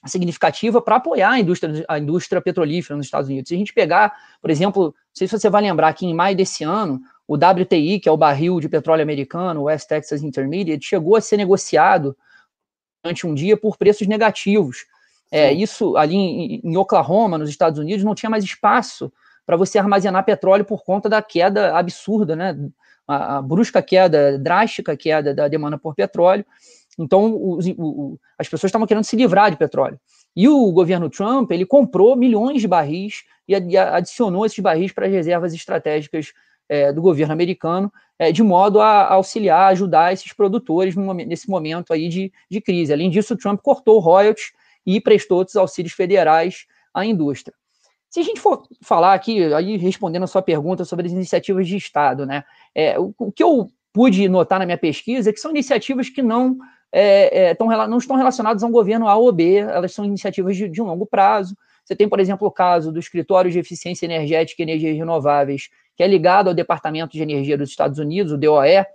significativa 0.08 0.82
para 0.82 0.96
apoiar 0.96 1.30
a 1.30 1.38
indústria, 1.38 1.84
a 1.88 1.96
indústria 1.96 2.42
petrolífera 2.42 2.96
nos 2.96 3.06
Estados 3.06 3.28
Unidos. 3.28 3.48
Se 3.48 3.54
a 3.54 3.58
gente 3.58 3.72
pegar, 3.72 4.12
por 4.42 4.50
exemplo, 4.50 4.86
não 4.86 4.94
sei 5.14 5.28
se 5.28 5.38
você 5.38 5.48
vai 5.48 5.62
lembrar 5.62 5.92
que 5.92 6.06
em 6.06 6.12
maio 6.12 6.36
desse 6.36 6.64
ano, 6.64 7.00
o 7.28 7.36
WTI, 7.36 8.00
que 8.00 8.08
é 8.08 8.12
o 8.12 8.16
barril 8.16 8.58
de 8.58 8.68
petróleo 8.68 9.02
americano, 9.02 9.60
o 9.60 9.64
West 9.64 9.86
Texas 9.86 10.24
Intermediate, 10.24 10.84
chegou 10.84 11.14
a 11.14 11.20
ser 11.20 11.36
negociado 11.36 12.16
durante 13.00 13.28
um 13.28 13.32
dia 13.32 13.56
por 13.56 13.76
preços 13.76 14.08
negativos. 14.08 14.86
É, 15.30 15.52
isso 15.52 15.96
ali 15.96 16.16
em, 16.16 16.60
em, 16.64 16.76
Oklahoma, 16.76 17.38
nos 17.38 17.48
Estados 17.48 17.78
Unidos, 17.78 18.02
não 18.02 18.12
tinha 18.12 18.28
mais 18.28 18.42
espaço 18.42 19.12
para 19.46 19.56
você 19.56 19.78
armazenar 19.78 20.24
petróleo 20.24 20.64
por 20.64 20.82
conta 20.84 21.08
da 21.08 21.22
queda 21.22 21.76
absurda, 21.76 22.34
né? 22.34 22.56
A, 23.06 23.38
a 23.38 23.42
brusca 23.42 23.82
queda, 23.82 24.38
drástica 24.38 24.96
queda 24.96 25.34
da 25.34 25.46
demanda 25.46 25.78
por 25.78 25.94
petróleo. 25.94 26.44
Então, 26.98 27.36
os, 27.36 27.66
o, 27.76 28.18
as 28.38 28.48
pessoas 28.48 28.68
estavam 28.68 28.86
querendo 28.86 29.04
se 29.04 29.16
livrar 29.16 29.50
de 29.50 29.56
petróleo. 29.56 29.98
E 30.34 30.48
o 30.48 30.72
governo 30.72 31.10
Trump, 31.10 31.50
ele 31.52 31.66
comprou 31.66 32.16
milhões 32.16 32.60
de 32.60 32.68
barris 32.68 33.24
e, 33.46 33.54
adicionou 33.76 34.46
esses 34.46 34.58
barris 34.58 34.92
para 34.92 35.06
as 35.06 35.12
reservas 35.12 35.52
estratégicas 35.54 36.32
é, 36.68 36.92
do 36.92 37.02
governo 37.02 37.32
americano, 37.32 37.92
é, 38.18 38.32
de 38.32 38.42
modo 38.42 38.80
a, 38.80 39.02
a, 39.02 39.14
auxiliar, 39.14 39.70
ajudar 39.70 40.12
esses 40.12 40.32
produtores 40.32 40.94
nesse 40.96 41.48
momento 41.48 41.92
aí 41.92 42.08
de, 42.08 42.32
de 42.50 42.60
crise. 42.60 42.92
Além 42.92 43.10
disso, 43.10 43.34
o 43.34 43.36
Trump 43.36 43.60
cortou 43.62 43.98
royalties 43.98 44.52
e 44.86 45.00
prestou 45.00 45.38
outros 45.38 45.56
auxílios 45.56 45.92
federais 45.92 46.66
à 46.92 47.04
indústria. 47.04 47.54
Se 48.14 48.21
a 48.21 48.23
gente 48.23 48.40
for 48.40 48.62
falar 48.80 49.12
aqui, 49.12 49.52
aí 49.52 49.76
respondendo 49.76 50.23
a 50.23 50.28
sua 50.28 50.40
pergunta 50.40 50.85
sobre 50.85 51.04
as 51.04 51.12
iniciativas 51.12 51.66
de 51.66 51.76
Estado, 51.76 52.25
né? 52.25 52.44
É, 52.73 52.97
o, 52.97 53.12
o 53.18 53.33
que 53.33 53.42
eu 53.42 53.68
pude 53.92 54.28
notar 54.28 54.61
na 54.61 54.64
minha 54.64 54.78
pesquisa 54.78 55.30
é 55.30 55.33
que 55.33 55.40
são 55.40 55.50
iniciativas 55.50 56.09
que 56.09 56.23
não 56.23 56.56
é, 56.92 57.47
é, 57.47 57.54
tão, 57.56 57.66
não 57.66 57.99
estão 57.99 58.14
relacionadas 58.14 58.62
a 58.62 58.68
um 58.68 58.71
governo 58.71 59.09
A 59.09 59.16
ou 59.16 59.33
B, 59.33 59.56
elas 59.56 59.92
são 59.92 60.04
iniciativas 60.04 60.56
de, 60.56 60.68
de 60.68 60.80
um 60.80 60.85
longo 60.85 61.04
prazo. 61.04 61.56
Você 61.85 61.97
tem, 61.97 62.09
por 62.09 62.21
exemplo, 62.21 62.47
o 62.47 62.52
caso 62.52 62.92
do 62.92 63.00
Escritório 63.00 63.50
de 63.50 63.59
Eficiência 63.59 64.06
Energética 64.06 64.62
e 64.62 64.64
Energias 64.64 64.97
Renováveis, 64.97 65.68
que 65.97 66.02
é 66.04 66.06
ligado 66.06 66.47
ao 66.47 66.54
Departamento 66.54 67.14
de 67.14 67.21
Energia 67.21 67.59
dos 67.59 67.71
Estados 67.71 67.99
Unidos, 67.99 68.30
o 68.30 68.38
DOE. 68.38 68.87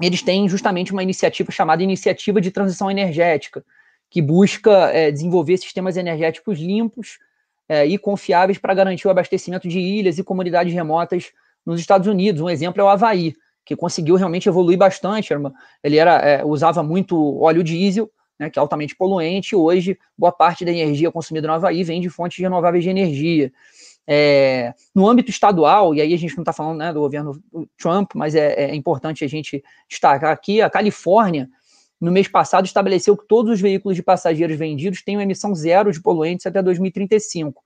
Eles 0.00 0.22
têm 0.22 0.48
justamente 0.48 0.92
uma 0.92 1.02
iniciativa 1.02 1.50
chamada 1.50 1.82
Iniciativa 1.82 2.40
de 2.40 2.52
Transição 2.52 2.88
Energética, 2.88 3.64
que 4.08 4.22
busca 4.22 4.92
é, 4.92 5.10
desenvolver 5.10 5.56
sistemas 5.56 5.96
energéticos 5.96 6.60
limpos 6.60 7.18
é, 7.68 7.86
e 7.86 7.98
confiáveis 7.98 8.58
para 8.58 8.74
garantir 8.74 9.06
o 9.06 9.10
abastecimento 9.10 9.68
de 9.68 9.78
ilhas 9.78 10.18
e 10.18 10.24
comunidades 10.24 10.72
remotas 10.72 11.32
nos 11.64 11.80
Estados 11.80 12.06
Unidos. 12.06 12.40
Um 12.40 12.48
exemplo 12.48 12.80
é 12.80 12.84
o 12.84 12.88
Havaí, 12.88 13.34
que 13.64 13.76
conseguiu 13.76 14.16
realmente 14.16 14.48
evoluir 14.48 14.78
bastante. 14.78 15.34
Ele 15.84 15.98
era, 15.98 16.14
é, 16.16 16.44
usava 16.44 16.82
muito 16.82 17.38
óleo 17.40 17.62
diesel, 17.62 18.10
né, 18.38 18.48
que 18.48 18.58
é 18.58 18.62
altamente 18.62 18.96
poluente, 18.96 19.54
e 19.54 19.56
hoje 19.56 19.98
boa 20.16 20.32
parte 20.32 20.64
da 20.64 20.70
energia 20.70 21.10
consumida 21.10 21.46
no 21.46 21.54
Havaí 21.54 21.84
vem 21.84 22.00
de 22.00 22.08
fontes 22.08 22.38
renováveis 22.38 22.84
de 22.84 22.90
energia. 22.90 23.52
É, 24.10 24.72
no 24.94 25.06
âmbito 25.06 25.30
estadual, 25.30 25.94
e 25.94 26.00
aí 26.00 26.14
a 26.14 26.16
gente 26.16 26.34
não 26.34 26.42
está 26.42 26.52
falando 26.52 26.78
né, 26.78 26.90
do 26.94 27.00
governo 27.00 27.38
Trump, 27.76 28.12
mas 28.14 28.34
é, 28.34 28.70
é, 28.70 28.74
importante 28.74 29.22
a 29.22 29.28
gente 29.28 29.62
destacar 29.86 30.32
aqui, 30.32 30.62
a 30.62 30.70
Califórnia, 30.70 31.50
no 32.00 32.12
mês 32.12 32.28
passado, 32.28 32.64
estabeleceu 32.64 33.16
que 33.16 33.26
todos 33.26 33.52
os 33.52 33.60
veículos 33.60 33.96
de 33.96 34.02
passageiros 34.02 34.56
vendidos 34.56 35.02
tenham 35.02 35.20
emissão 35.20 35.54
zero 35.54 35.90
de 35.90 36.00
poluentes 36.00 36.46
até 36.46 36.62
2035, 36.62 37.62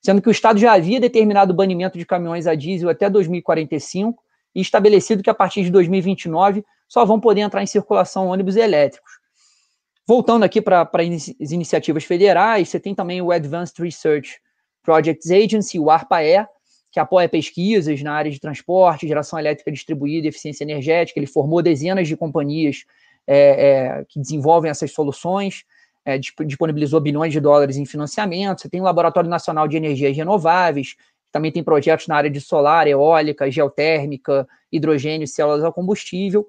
sendo 0.00 0.22
que 0.22 0.28
o 0.28 0.30
Estado 0.30 0.58
já 0.58 0.72
havia 0.72 0.98
determinado 0.98 1.52
o 1.52 1.56
banimento 1.56 1.98
de 1.98 2.06
caminhões 2.06 2.46
a 2.46 2.54
diesel 2.54 2.88
até 2.88 3.10
2045 3.10 4.22
e 4.54 4.60
estabelecido 4.60 5.22
que 5.22 5.30
a 5.30 5.34
partir 5.34 5.64
de 5.64 5.70
2029 5.70 6.64
só 6.88 7.04
vão 7.04 7.20
poder 7.20 7.42
entrar 7.42 7.62
em 7.62 7.66
circulação 7.66 8.28
ônibus 8.28 8.56
elétricos. 8.56 9.12
Voltando 10.06 10.44
aqui 10.44 10.60
para 10.60 10.82
as 10.82 11.50
iniciativas 11.50 12.04
federais, 12.04 12.68
você 12.68 12.78
tem 12.78 12.94
também 12.94 13.22
o 13.22 13.32
Advanced 13.32 13.78
Research 13.78 14.38
Projects 14.82 15.30
Agency, 15.30 15.78
o 15.78 15.90
ARPA-E, 15.90 16.46
que 16.92 17.00
apoia 17.00 17.28
pesquisas 17.28 18.02
na 18.02 18.12
área 18.12 18.30
de 18.30 18.38
transporte, 18.38 19.08
geração 19.08 19.38
elétrica 19.38 19.72
distribuída, 19.72 20.28
eficiência 20.28 20.62
energética. 20.62 21.18
Ele 21.18 21.26
formou 21.26 21.60
dezenas 21.62 22.06
de 22.06 22.16
companhias 22.16 22.84
é, 23.26 23.98
é, 23.98 24.04
que 24.08 24.20
desenvolvem 24.20 24.70
essas 24.70 24.92
soluções, 24.92 25.64
é, 26.04 26.18
disponibilizou 26.18 27.00
bilhões 27.00 27.32
de 27.32 27.40
dólares 27.40 27.76
em 27.76 27.86
financiamento. 27.86 28.60
Você 28.60 28.68
tem 28.68 28.80
o 28.80 28.84
Laboratório 28.84 29.30
Nacional 29.30 29.66
de 29.66 29.76
Energias 29.76 30.16
Renováveis, 30.16 30.96
também 31.32 31.50
tem 31.50 31.64
projetos 31.64 32.06
na 32.06 32.16
área 32.16 32.30
de 32.30 32.40
solar, 32.40 32.86
eólica, 32.86 33.50
geotérmica, 33.50 34.46
hidrogênio, 34.70 35.26
células 35.26 35.64
a 35.64 35.72
combustível. 35.72 36.46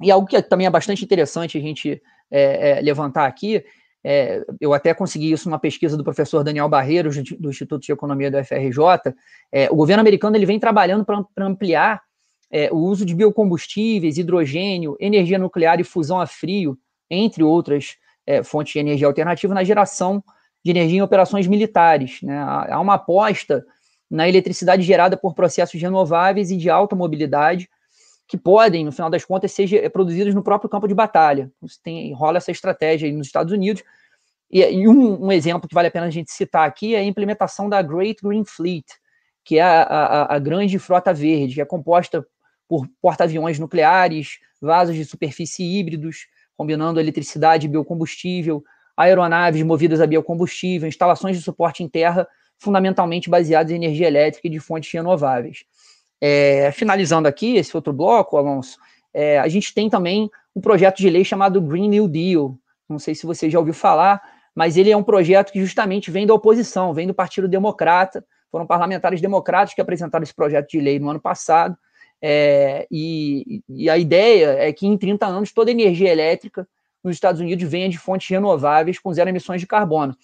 E 0.00 0.10
algo 0.10 0.26
que 0.26 0.40
também 0.42 0.66
é 0.66 0.70
bastante 0.70 1.04
interessante 1.04 1.58
a 1.58 1.60
gente 1.60 2.02
é, 2.30 2.78
é, 2.78 2.80
levantar 2.80 3.26
aqui, 3.26 3.62
é, 4.04 4.44
eu 4.60 4.74
até 4.74 4.92
consegui 4.92 5.30
isso 5.30 5.48
numa 5.48 5.58
pesquisa 5.58 5.96
do 5.96 6.02
professor 6.02 6.42
Daniel 6.42 6.68
Barreiros, 6.68 7.16
do 7.38 7.50
Instituto 7.50 7.82
de 7.82 7.92
Economia 7.92 8.30
do 8.30 8.44
FRJ, 8.44 9.14
é, 9.52 9.70
o 9.70 9.76
governo 9.76 10.00
americano 10.00 10.36
ele 10.36 10.46
vem 10.46 10.58
trabalhando 10.58 11.04
para 11.04 11.46
ampliar 11.46 12.02
é, 12.52 12.70
o 12.70 12.76
uso 12.76 13.06
de 13.06 13.14
biocombustíveis, 13.14 14.18
hidrogênio, 14.18 14.94
energia 15.00 15.38
nuclear 15.38 15.80
e 15.80 15.84
fusão 15.84 16.20
a 16.20 16.26
frio, 16.26 16.78
entre 17.10 17.42
outras 17.42 17.96
é, 18.26 18.42
fontes 18.42 18.74
de 18.74 18.78
energia 18.78 19.06
alternativa, 19.06 19.54
na 19.54 19.64
geração 19.64 20.22
de 20.62 20.70
energia 20.70 20.98
em 20.98 21.02
operações 21.02 21.46
militares. 21.46 22.20
Né? 22.22 22.38
Há 22.38 22.78
uma 22.78 22.94
aposta 22.94 23.64
na 24.08 24.28
eletricidade 24.28 24.82
gerada 24.82 25.16
por 25.16 25.34
processos 25.34 25.80
renováveis 25.80 26.50
e 26.50 26.56
de 26.58 26.68
alta 26.68 26.94
mobilidade, 26.94 27.68
que 28.28 28.36
podem, 28.36 28.84
no 28.84 28.92
final 28.92 29.08
das 29.08 29.24
contas, 29.24 29.50
ser 29.52 29.90
produzidos 29.90 30.34
no 30.34 30.42
próprio 30.42 30.68
campo 30.68 30.86
de 30.86 30.94
batalha. 30.94 31.50
Você 31.60 31.78
tem, 31.82 32.12
rola 32.12 32.36
essa 32.36 32.50
estratégia 32.50 33.08
aí 33.08 33.12
nos 33.12 33.26
Estados 33.26 33.52
Unidos. 33.52 33.82
E, 34.50 34.60
e 34.60 34.86
um, 34.86 35.26
um, 35.26 35.32
exemplo 35.32 35.66
que 35.66 35.74
vale 35.74 35.88
a 35.88 35.90
pena 35.90 36.06
a 36.06 36.10
gente 36.10 36.30
citar 36.30 36.68
aqui 36.68 36.94
é 36.94 36.98
a 36.98 37.04
implementação 37.04 37.68
da 37.68 37.80
Great 37.80 38.22
Green 38.22 38.44
Fleet, 38.44 38.84
que 39.42 39.58
é 39.58 39.62
a, 39.62 39.82
a, 39.82 40.36
a 40.36 40.38
grande 40.38 40.78
frota 40.78 41.12
verde, 41.12 41.54
que 41.54 41.60
é 41.62 41.64
composta 41.64 42.24
por 42.72 42.88
porta-aviões 43.02 43.58
nucleares, 43.58 44.38
vasos 44.58 44.96
de 44.96 45.04
superfície 45.04 45.62
híbridos, 45.62 46.26
combinando 46.56 46.98
eletricidade 46.98 47.66
e 47.66 47.68
biocombustível, 47.68 48.64
aeronaves 48.96 49.62
movidas 49.62 50.00
a 50.00 50.06
biocombustível, 50.06 50.88
instalações 50.88 51.36
de 51.36 51.42
suporte 51.42 51.82
em 51.82 51.88
terra 51.88 52.26
fundamentalmente 52.58 53.28
baseados 53.28 53.70
em 53.70 53.74
energia 53.74 54.06
elétrica 54.06 54.48
e 54.48 54.50
de 54.50 54.58
fontes 54.58 54.90
renováveis. 54.90 55.64
É, 56.18 56.72
finalizando 56.72 57.28
aqui 57.28 57.56
esse 57.56 57.76
outro 57.76 57.92
bloco, 57.92 58.38
Alonso, 58.38 58.78
é, 59.12 59.38
a 59.38 59.48
gente 59.48 59.74
tem 59.74 59.90
também 59.90 60.30
um 60.56 60.60
projeto 60.62 60.96
de 60.96 61.10
lei 61.10 61.26
chamado 61.26 61.60
Green 61.60 61.90
New 61.90 62.08
Deal. 62.08 62.56
Não 62.88 62.98
sei 62.98 63.14
se 63.14 63.26
você 63.26 63.50
já 63.50 63.58
ouviu 63.58 63.74
falar, 63.74 64.22
mas 64.54 64.78
ele 64.78 64.90
é 64.90 64.96
um 64.96 65.02
projeto 65.02 65.52
que 65.52 65.60
justamente 65.60 66.10
vem 66.10 66.26
da 66.26 66.32
oposição, 66.32 66.94
vem 66.94 67.06
do 67.06 67.12
Partido 67.12 67.46
Democrata. 67.46 68.24
Foram 68.50 68.66
parlamentares 68.66 69.20
democratas 69.20 69.74
que 69.74 69.80
apresentaram 69.82 70.22
esse 70.22 70.34
projeto 70.34 70.70
de 70.70 70.80
lei 70.80 70.98
no 70.98 71.10
ano 71.10 71.20
passado. 71.20 71.76
É, 72.24 72.86
e, 72.88 73.64
e, 73.68 73.90
a 73.90 73.98
ideia 73.98 74.56
é 74.56 74.72
que 74.72 74.86
em 74.86 74.96
30 74.96 75.26
anos 75.26 75.52
toda 75.52 75.72
energia 75.72 76.08
elétrica 76.08 76.68
nos 77.02 77.16
Estados 77.16 77.40
Unidos 77.40 77.68
venha 77.68 77.88
de 77.88 77.98
fontes 77.98 78.28
renováveis 78.28 79.00
com 79.00 79.12
zero 79.12 79.28
emissões 79.28 79.60
de 79.60 79.66
carbono. 79.66 80.16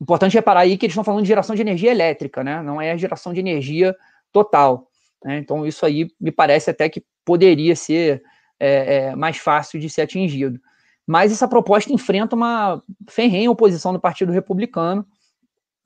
Importante 0.00 0.34
reparar 0.34 0.60
aí 0.60 0.78
que 0.78 0.86
eles 0.86 0.92
estão 0.92 1.02
falando 1.02 1.22
de 1.22 1.28
geração 1.28 1.56
de 1.56 1.62
energia 1.62 1.90
elétrica, 1.90 2.44
né? 2.44 2.62
Não 2.62 2.80
é 2.80 2.96
geração 2.96 3.32
de 3.32 3.40
energia 3.40 3.96
total. 4.32 4.88
Né? 5.24 5.38
Então, 5.38 5.66
isso 5.66 5.84
aí 5.84 6.08
me 6.20 6.30
parece 6.30 6.70
até 6.70 6.88
que 6.88 7.04
poderia 7.24 7.74
ser 7.74 8.22
é, 8.60 8.96
é, 9.08 9.16
mais 9.16 9.38
fácil 9.38 9.80
de 9.80 9.90
ser 9.90 10.02
atingido. 10.02 10.60
Mas 11.04 11.32
essa 11.32 11.48
proposta 11.48 11.92
enfrenta 11.92 12.36
uma 12.36 12.80
ferrenha 13.08 13.50
oposição 13.50 13.92
do 13.92 13.98
Partido 13.98 14.30
Republicano. 14.30 15.04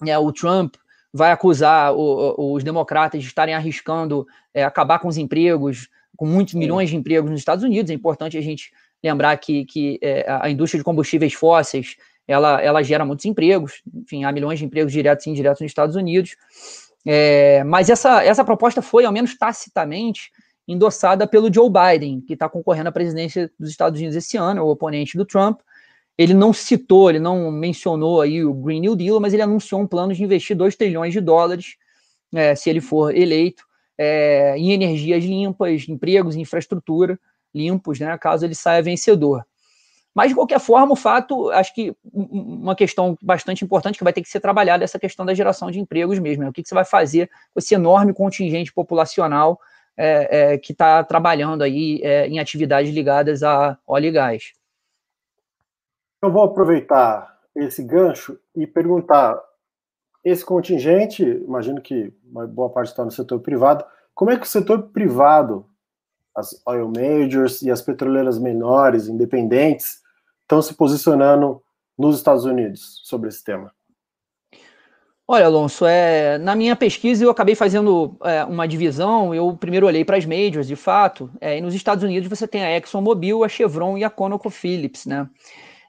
É, 0.06 0.18
o 0.18 0.30
Trump 0.30 0.74
vai 1.12 1.30
acusar 1.30 1.92
o, 1.94 2.54
os 2.54 2.64
democratas 2.64 3.20
de 3.20 3.26
estarem 3.26 3.54
arriscando 3.54 4.26
é, 4.54 4.64
acabar 4.64 4.98
com 4.98 5.08
os 5.08 5.18
empregos, 5.18 5.88
com 6.16 6.26
muitos 6.26 6.54
milhões 6.54 6.90
de 6.90 6.96
empregos 6.96 7.30
nos 7.30 7.40
Estados 7.40 7.64
Unidos. 7.64 7.90
É 7.90 7.94
importante 7.94 8.38
a 8.38 8.40
gente 8.40 8.72
lembrar 9.02 9.36
que, 9.36 9.64
que 9.66 9.98
é, 10.00 10.24
a 10.28 10.48
indústria 10.48 10.78
de 10.78 10.84
combustíveis 10.84 11.34
fósseis 11.34 11.96
ela, 12.26 12.60
ela 12.62 12.82
gera 12.82 13.04
muitos 13.04 13.24
empregos, 13.24 13.82
enfim, 13.94 14.24
há 14.24 14.32
milhões 14.32 14.58
de 14.58 14.64
empregos 14.64 14.92
diretos 14.92 15.26
e 15.26 15.30
indiretos 15.30 15.60
nos 15.60 15.70
Estados 15.70 15.96
Unidos. 15.96 16.36
É, 17.04 17.64
mas 17.64 17.90
essa, 17.90 18.22
essa 18.24 18.44
proposta 18.44 18.80
foi, 18.80 19.04
ao 19.04 19.12
menos 19.12 19.36
tacitamente, 19.36 20.30
endossada 20.66 21.26
pelo 21.26 21.52
Joe 21.52 21.68
Biden, 21.68 22.20
que 22.20 22.34
está 22.34 22.48
concorrendo 22.48 22.88
à 22.88 22.92
presidência 22.92 23.50
dos 23.58 23.70
Estados 23.70 23.98
Unidos 23.98 24.16
esse 24.16 24.36
ano, 24.36 24.62
o 24.62 24.70
oponente 24.70 25.16
do 25.16 25.24
Trump. 25.24 25.60
Ele 26.16 26.34
não 26.34 26.52
citou, 26.52 27.10
ele 27.10 27.18
não 27.18 27.50
mencionou 27.50 28.20
aí 28.20 28.44
o 28.44 28.52
Green 28.52 28.80
New 28.80 28.94
Deal, 28.94 29.18
mas 29.20 29.32
ele 29.32 29.42
anunciou 29.42 29.80
um 29.80 29.86
plano 29.86 30.12
de 30.12 30.22
investir 30.22 30.56
2 30.56 30.76
trilhões 30.76 31.12
de 31.12 31.20
dólares, 31.20 31.76
é, 32.34 32.54
se 32.54 32.68
ele 32.68 32.80
for 32.80 33.14
eleito, 33.16 33.64
é, 33.96 34.54
em 34.56 34.72
energias 34.72 35.24
limpas, 35.24 35.88
empregos, 35.88 36.36
infraestrutura 36.36 37.18
limpos, 37.54 38.00
né, 38.00 38.16
caso 38.18 38.44
ele 38.44 38.54
saia 38.54 38.82
vencedor. 38.82 39.44
Mas, 40.14 40.28
de 40.28 40.34
qualquer 40.34 40.60
forma, 40.60 40.92
o 40.92 40.96
fato, 40.96 41.50
acho 41.50 41.74
que 41.74 41.94
uma 42.12 42.74
questão 42.76 43.16
bastante 43.22 43.64
importante 43.64 43.96
que 43.96 44.04
vai 44.04 44.12
ter 44.12 44.20
que 44.20 44.28
ser 44.28 44.40
trabalhada 44.40 44.84
é 44.84 44.86
essa 44.86 44.98
questão 44.98 45.24
da 45.24 45.32
geração 45.32 45.70
de 45.70 45.80
empregos 45.80 46.18
mesmo. 46.18 46.42
Né? 46.42 46.50
O 46.50 46.52
que, 46.52 46.62
que 46.62 46.68
você 46.68 46.74
vai 46.74 46.84
fazer 46.84 47.30
com 47.52 47.58
esse 47.58 47.74
enorme 47.74 48.12
contingente 48.12 48.70
populacional 48.72 49.58
é, 49.96 50.52
é, 50.52 50.58
que 50.58 50.72
está 50.72 51.02
trabalhando 51.02 51.62
aí 51.62 52.00
é, 52.02 52.26
em 52.26 52.38
atividades 52.38 52.92
ligadas 52.92 53.42
a 53.42 53.78
óleo 53.86 54.08
e 54.08 54.10
gás? 54.10 54.52
Eu 56.22 56.30
vou 56.30 56.44
aproveitar 56.44 57.36
esse 57.52 57.82
gancho 57.82 58.38
e 58.54 58.64
perguntar: 58.64 59.42
esse 60.24 60.44
contingente, 60.44 61.24
imagino 61.24 61.80
que 61.80 62.14
uma 62.24 62.46
boa 62.46 62.70
parte 62.70 62.90
está 62.90 63.04
no 63.04 63.10
setor 63.10 63.40
privado, 63.40 63.84
como 64.14 64.30
é 64.30 64.36
que 64.36 64.46
o 64.46 64.48
setor 64.48 64.84
privado, 64.90 65.66
as 66.34 66.62
oil 66.64 66.88
majors 66.88 67.60
e 67.62 67.70
as 67.72 67.82
petroleiras 67.82 68.38
menores, 68.38 69.08
independentes, 69.08 70.00
estão 70.42 70.62
se 70.62 70.74
posicionando 70.74 71.60
nos 71.98 72.16
Estados 72.18 72.44
Unidos 72.44 73.00
sobre 73.02 73.28
esse 73.28 73.42
tema? 73.42 73.72
Olha, 75.26 75.46
Alonso, 75.46 75.86
é, 75.86 76.36
na 76.38 76.54
minha 76.54 76.76
pesquisa 76.76 77.24
eu 77.24 77.30
acabei 77.30 77.54
fazendo 77.54 78.16
é, 78.22 78.44
uma 78.44 78.68
divisão. 78.68 79.34
Eu 79.34 79.56
primeiro 79.56 79.86
olhei 79.86 80.04
para 80.04 80.16
as 80.16 80.26
majors, 80.26 80.68
de 80.68 80.76
fato. 80.76 81.30
É, 81.40 81.58
e 81.58 81.60
nos 81.60 81.74
Estados 81.74 82.04
Unidos 82.04 82.28
você 82.28 82.46
tem 82.46 82.62
a 82.62 82.76
ExxonMobil, 82.76 83.42
a 83.42 83.48
Chevron 83.48 83.96
e 83.98 84.04
a 84.04 84.10
ConocoPhillips, 84.10 85.06
né? 85.06 85.28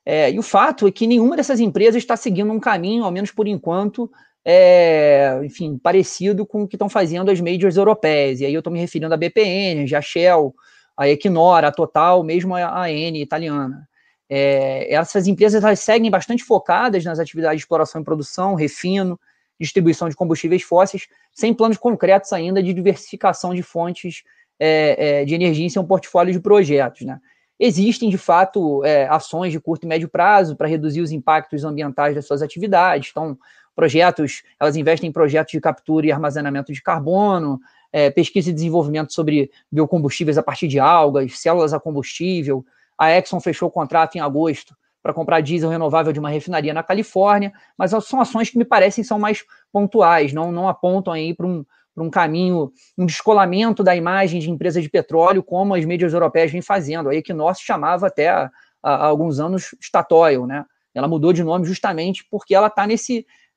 É, 0.05 0.31
e 0.31 0.37
o 0.37 0.43
fato 0.43 0.87
é 0.87 0.91
que 0.91 1.07
nenhuma 1.07 1.35
dessas 1.35 1.59
empresas 1.59 2.01
está 2.01 2.17
seguindo 2.17 2.51
um 2.51 2.59
caminho, 2.59 3.05
ao 3.05 3.11
menos 3.11 3.31
por 3.31 3.47
enquanto, 3.47 4.11
é, 4.43 5.39
enfim, 5.43 5.77
parecido 5.77 6.45
com 6.45 6.63
o 6.63 6.67
que 6.67 6.75
estão 6.75 6.89
fazendo 6.89 7.31
as 7.31 7.39
majors 7.39 7.77
europeias. 7.77 8.41
E 8.41 8.45
aí 8.45 8.53
eu 8.53 8.59
estou 8.59 8.71
me 8.71 8.79
referindo 8.79 9.13
à 9.13 9.17
BPN, 9.17 9.93
a 9.95 10.01
Shell, 10.01 10.53
a 10.97 11.07
Equinor, 11.07 11.63
a 11.63 11.71
Total, 11.71 12.21
mesmo 12.23 12.55
a 12.55 12.91
Eni 12.91 13.21
italiana. 13.21 13.87
É, 14.29 14.93
essas 14.93 15.27
empresas 15.27 15.63
elas 15.63 15.79
seguem 15.79 16.09
bastante 16.09 16.43
focadas 16.43 17.03
nas 17.05 17.19
atividades 17.19 17.57
de 17.57 17.63
exploração 17.63 18.01
e 18.01 18.03
produção, 18.03 18.55
refino, 18.55 19.19
distribuição 19.59 20.09
de 20.09 20.15
combustíveis 20.15 20.63
fósseis, 20.63 21.07
sem 21.31 21.53
planos 21.53 21.77
concretos 21.77 22.33
ainda 22.33 22.61
de 22.61 22.73
diversificação 22.73 23.53
de 23.53 23.63
fontes 23.63 24.23
é, 24.59 25.21
é, 25.21 25.25
de 25.25 25.35
energia 25.35 25.65
em 25.65 25.69
seu 25.69 25.83
portfólio 25.83 26.33
de 26.33 26.39
projetos. 26.39 27.01
Né? 27.01 27.19
Existem, 27.65 28.09
de 28.09 28.17
fato, 28.17 28.83
é, 28.83 29.07
ações 29.07 29.53
de 29.53 29.59
curto 29.59 29.85
e 29.85 29.87
médio 29.87 30.09
prazo 30.09 30.53
para 30.53 30.67
reduzir 30.67 30.99
os 30.99 31.13
impactos 31.13 31.63
ambientais 31.63 32.13
das 32.13 32.27
suas 32.27 32.41
atividades. 32.41 33.09
Então, 33.09 33.37
projetos, 33.73 34.43
elas 34.59 34.75
investem 34.75 35.09
em 35.09 35.13
projetos 35.13 35.53
de 35.53 35.61
captura 35.61 36.05
e 36.05 36.11
armazenamento 36.11 36.73
de 36.73 36.81
carbono, 36.81 37.61
é, 37.91 38.09
pesquisa 38.09 38.49
e 38.49 38.53
desenvolvimento 38.53 39.13
sobre 39.13 39.49
biocombustíveis 39.71 40.37
a 40.37 40.43
partir 40.43 40.67
de 40.67 40.77
algas, 40.77 41.39
células 41.39 41.73
a 41.73 41.79
combustível. 41.79 42.65
A 42.97 43.17
Exxon 43.17 43.39
fechou 43.39 43.69
o 43.69 43.71
contrato 43.71 44.17
em 44.17 44.19
agosto 44.19 44.75
para 45.01 45.13
comprar 45.13 45.39
diesel 45.39 45.69
renovável 45.69 46.11
de 46.11 46.19
uma 46.19 46.29
refinaria 46.29 46.73
na 46.73 46.83
Califórnia, 46.83 47.53
mas 47.77 47.91
são 48.05 48.19
ações 48.19 48.49
que 48.49 48.57
me 48.57 48.65
parecem 48.65 49.05
são 49.05 49.17
mais 49.17 49.45
pontuais, 49.71 50.33
não, 50.33 50.51
não 50.51 50.67
apontam 50.67 51.13
aí 51.13 51.33
para 51.33 51.47
um, 51.47 51.65
um 51.95 52.09
caminho, 52.09 52.71
um 52.97 53.05
descolamento 53.05 53.83
da 53.83 53.95
imagem 53.95 54.39
de 54.39 54.49
empresas 54.49 54.81
de 54.81 54.89
petróleo, 54.89 55.43
como 55.43 55.75
as 55.75 55.85
mídias 55.85 56.13
europeias 56.13 56.51
vêm 56.51 56.61
fazendo. 56.61 57.09
A 57.09 57.53
se 57.53 57.63
chamava 57.63 58.07
até 58.07 58.29
há, 58.29 58.49
alguns 58.81 59.39
anos 59.39 59.75
Statoil, 59.81 60.45
né? 60.47 60.65
Ela 60.93 61.07
mudou 61.07 61.33
de 61.33 61.43
nome 61.43 61.65
justamente 61.65 62.25
porque 62.29 62.53
ela 62.53 62.67
está 62.67 62.85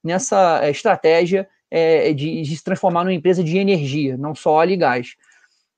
nessa 0.02 0.64
eh, 0.64 0.70
estratégia 0.70 1.48
é, 1.70 2.12
de, 2.12 2.42
de, 2.42 2.56
se 2.56 2.64
transformar 2.64 3.04
numa 3.04 3.12
empresa 3.12 3.42
de 3.42 3.58
energia, 3.58 4.16
não 4.16 4.34
só 4.34 4.52
óleo 4.52 4.72
e 4.72 4.76
gás. 4.76 5.16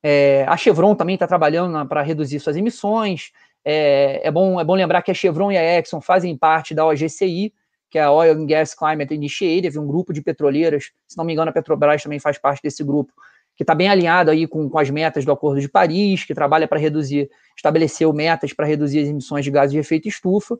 É, 0.02 0.44
a 0.46 0.56
Chevron 0.56 0.94
também 0.94 1.14
está 1.14 1.26
trabalhando 1.26 1.86
para 1.88 2.02
reduzir 2.02 2.38
suas 2.38 2.56
emissões. 2.56 3.32
É, 3.64 4.20
é, 4.22 4.30
bom, 4.30 4.60
é 4.60 4.64
bom 4.64 4.74
lembrar 4.74 5.02
que 5.02 5.10
a 5.10 5.14
Chevron 5.14 5.50
e 5.50 5.56
a 5.56 5.78
Exxon 5.78 6.00
fazem 6.00 6.36
parte 6.36 6.74
da 6.74 6.86
OGCI, 6.86 7.52
que 7.90 7.98
é 7.98 8.02
a 8.02 8.12
Oil 8.12 8.34
and 8.34 8.46
Gas 8.46 8.74
Climate 8.74 9.14
Initiative, 9.14 9.78
um 9.78 9.86
grupo 9.86 10.12
de 10.12 10.20
petroleiras, 10.20 10.90
se 11.06 11.16
não 11.16 11.24
me 11.24 11.32
engano, 11.32 11.50
a 11.50 11.52
Petrobras 11.52 12.02
também 12.02 12.18
faz 12.18 12.38
parte 12.38 12.62
desse 12.62 12.84
grupo, 12.84 13.12
que 13.56 13.62
está 13.62 13.74
bem 13.74 13.88
alinhado 13.88 14.30
aí 14.30 14.46
com, 14.46 14.68
com 14.68 14.78
as 14.78 14.88
metas 14.88 15.24
do 15.24 15.32
Acordo 15.32 15.60
de 15.60 15.68
Paris, 15.68 16.24
que 16.24 16.34
trabalha 16.34 16.68
para 16.68 16.78
reduzir, 16.78 17.28
estabeleceu 17.56 18.12
metas 18.12 18.52
para 18.52 18.66
reduzir 18.66 19.00
as 19.00 19.08
emissões 19.08 19.44
de 19.44 19.50
gases 19.50 19.72
de 19.72 19.78
efeito 19.78 20.06
estufa. 20.06 20.56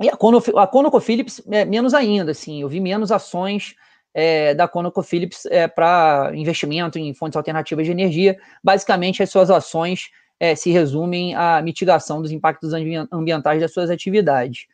E 0.00 0.08
a, 0.08 0.12
a 0.12 0.66
ConocoPhillips, 0.66 1.42
é, 1.50 1.64
menos 1.64 1.94
ainda, 1.94 2.30
assim, 2.30 2.62
eu 2.62 2.68
vi 2.68 2.80
menos 2.80 3.10
ações 3.10 3.74
é, 4.14 4.54
da 4.54 4.68
ConocoPhillips 4.68 5.46
é, 5.46 5.66
para 5.66 6.30
investimento 6.34 6.98
em 6.98 7.12
fontes 7.12 7.36
alternativas 7.36 7.86
de 7.86 7.92
energia. 7.92 8.38
Basicamente, 8.62 9.22
as 9.22 9.30
suas 9.30 9.50
ações 9.50 10.10
é, 10.38 10.54
se 10.54 10.70
resumem 10.70 11.34
à 11.34 11.60
mitigação 11.62 12.22
dos 12.22 12.30
impactos 12.30 12.72
ambientais 13.10 13.60
das 13.60 13.72
suas 13.72 13.90
atividades. 13.90 14.66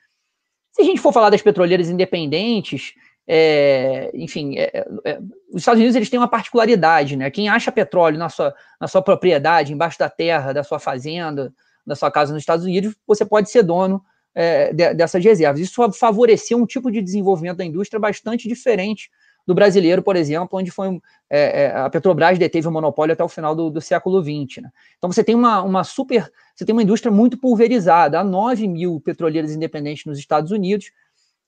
Se 0.73 0.83
a 0.83 0.85
gente 0.85 1.01
for 1.01 1.13
falar 1.13 1.31
das 1.31 1.43
petroleiras 1.43 1.89
independentes, 1.89 2.95
é, 3.27 4.11
enfim, 4.15 4.59
é, 4.59 4.85
é, 5.05 5.19
os 5.51 5.63
Estados 5.63 5.79
Unidos 5.79 5.95
eles 5.95 6.11
têm 6.11 6.19
uma 6.19 6.29
particularidade, 6.29 7.17
né? 7.17 7.31
Quem 7.31 7.49
acha 7.49 7.71
petróleo 7.71 8.19
na 8.19 8.29
sua, 8.29 8.55
na 8.81 8.89
sua 8.89 9.03
propriedade, 9.03 9.73
embaixo 9.73 9.99
da 9.99 10.09
terra, 10.09 10.53
da 10.53 10.65
sua 10.65 10.79
fazenda, 10.79 11.53
da 11.87 11.95
sua 11.95 12.11
casa 12.11 12.33
nos 12.33 12.43
Estados 12.43 12.65
Unidos, 12.65 12.95
você 13.07 13.25
pode 13.25 13.51
ser 13.51 13.63
dono 13.63 14.03
é, 14.35 14.73
de, 14.73 14.95
dessas 14.95 15.23
reservas. 15.23 15.61
Isso 15.61 15.93
favoreceu 15.93 16.59
um 16.59 16.67
tipo 16.67 16.91
de 16.91 17.01
desenvolvimento 17.03 17.59
da 17.59 17.65
indústria 17.65 18.01
bastante 18.01 18.49
diferente 18.49 19.11
do 19.47 19.55
brasileiro, 19.55 20.03
por 20.03 20.17
exemplo, 20.17 20.59
onde 20.59 20.71
foi 20.71 21.01
é, 21.29 21.65
é, 21.65 21.77
a 21.77 21.91
Petrobras 21.91 22.39
deteve 22.39 22.69
o 22.69 22.71
monopólio 22.71 23.13
até 23.13 23.25
o 23.25 23.29
final 23.29 23.55
do, 23.55 23.71
do 23.71 23.81
século 23.81 24.23
XX. 24.23 24.63
Né? 24.63 24.71
Então 24.99 25.11
você 25.11 25.25
tem 25.25 25.35
uma, 25.35 25.63
uma 25.63 25.85
super, 25.85 26.31
você 26.55 26.65
tem 26.65 26.73
uma 26.73 26.83
indústria 26.83 27.11
muito 27.11 27.39
pulverizada, 27.39 28.21
há 28.21 28.25
9 28.25 28.69
mil 28.69 29.01
petroleiras 29.01 29.53
independentes 29.53 30.05
nos 30.05 30.19
Estados 30.19 30.51
Unidos, 30.51 30.93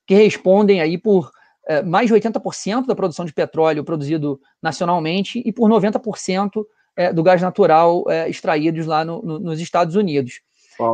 que 0.07 0.15
respondem 0.15 0.81
aí 0.81 0.99
por 0.99 1.31
é, 1.67 1.83
mais 1.83 2.09
de 2.09 2.15
80% 2.15 2.87
da 2.87 2.95
produção 2.95 3.25
de 3.25 3.33
petróleo 3.33 3.85
produzido 3.85 4.41
nacionalmente 4.63 5.43
e 5.45 5.53
por 5.53 5.69
90% 5.69 6.65
é, 6.97 7.13
do 7.13 7.23
gás 7.23 7.41
natural 7.41 8.05
é, 8.09 8.29
extraídos 8.29 8.87
lá 8.87 9.05
no, 9.05 9.23
no, 9.23 9.39
nos 9.39 9.61
Estados 9.61 9.97
Unidos. 9.97 10.41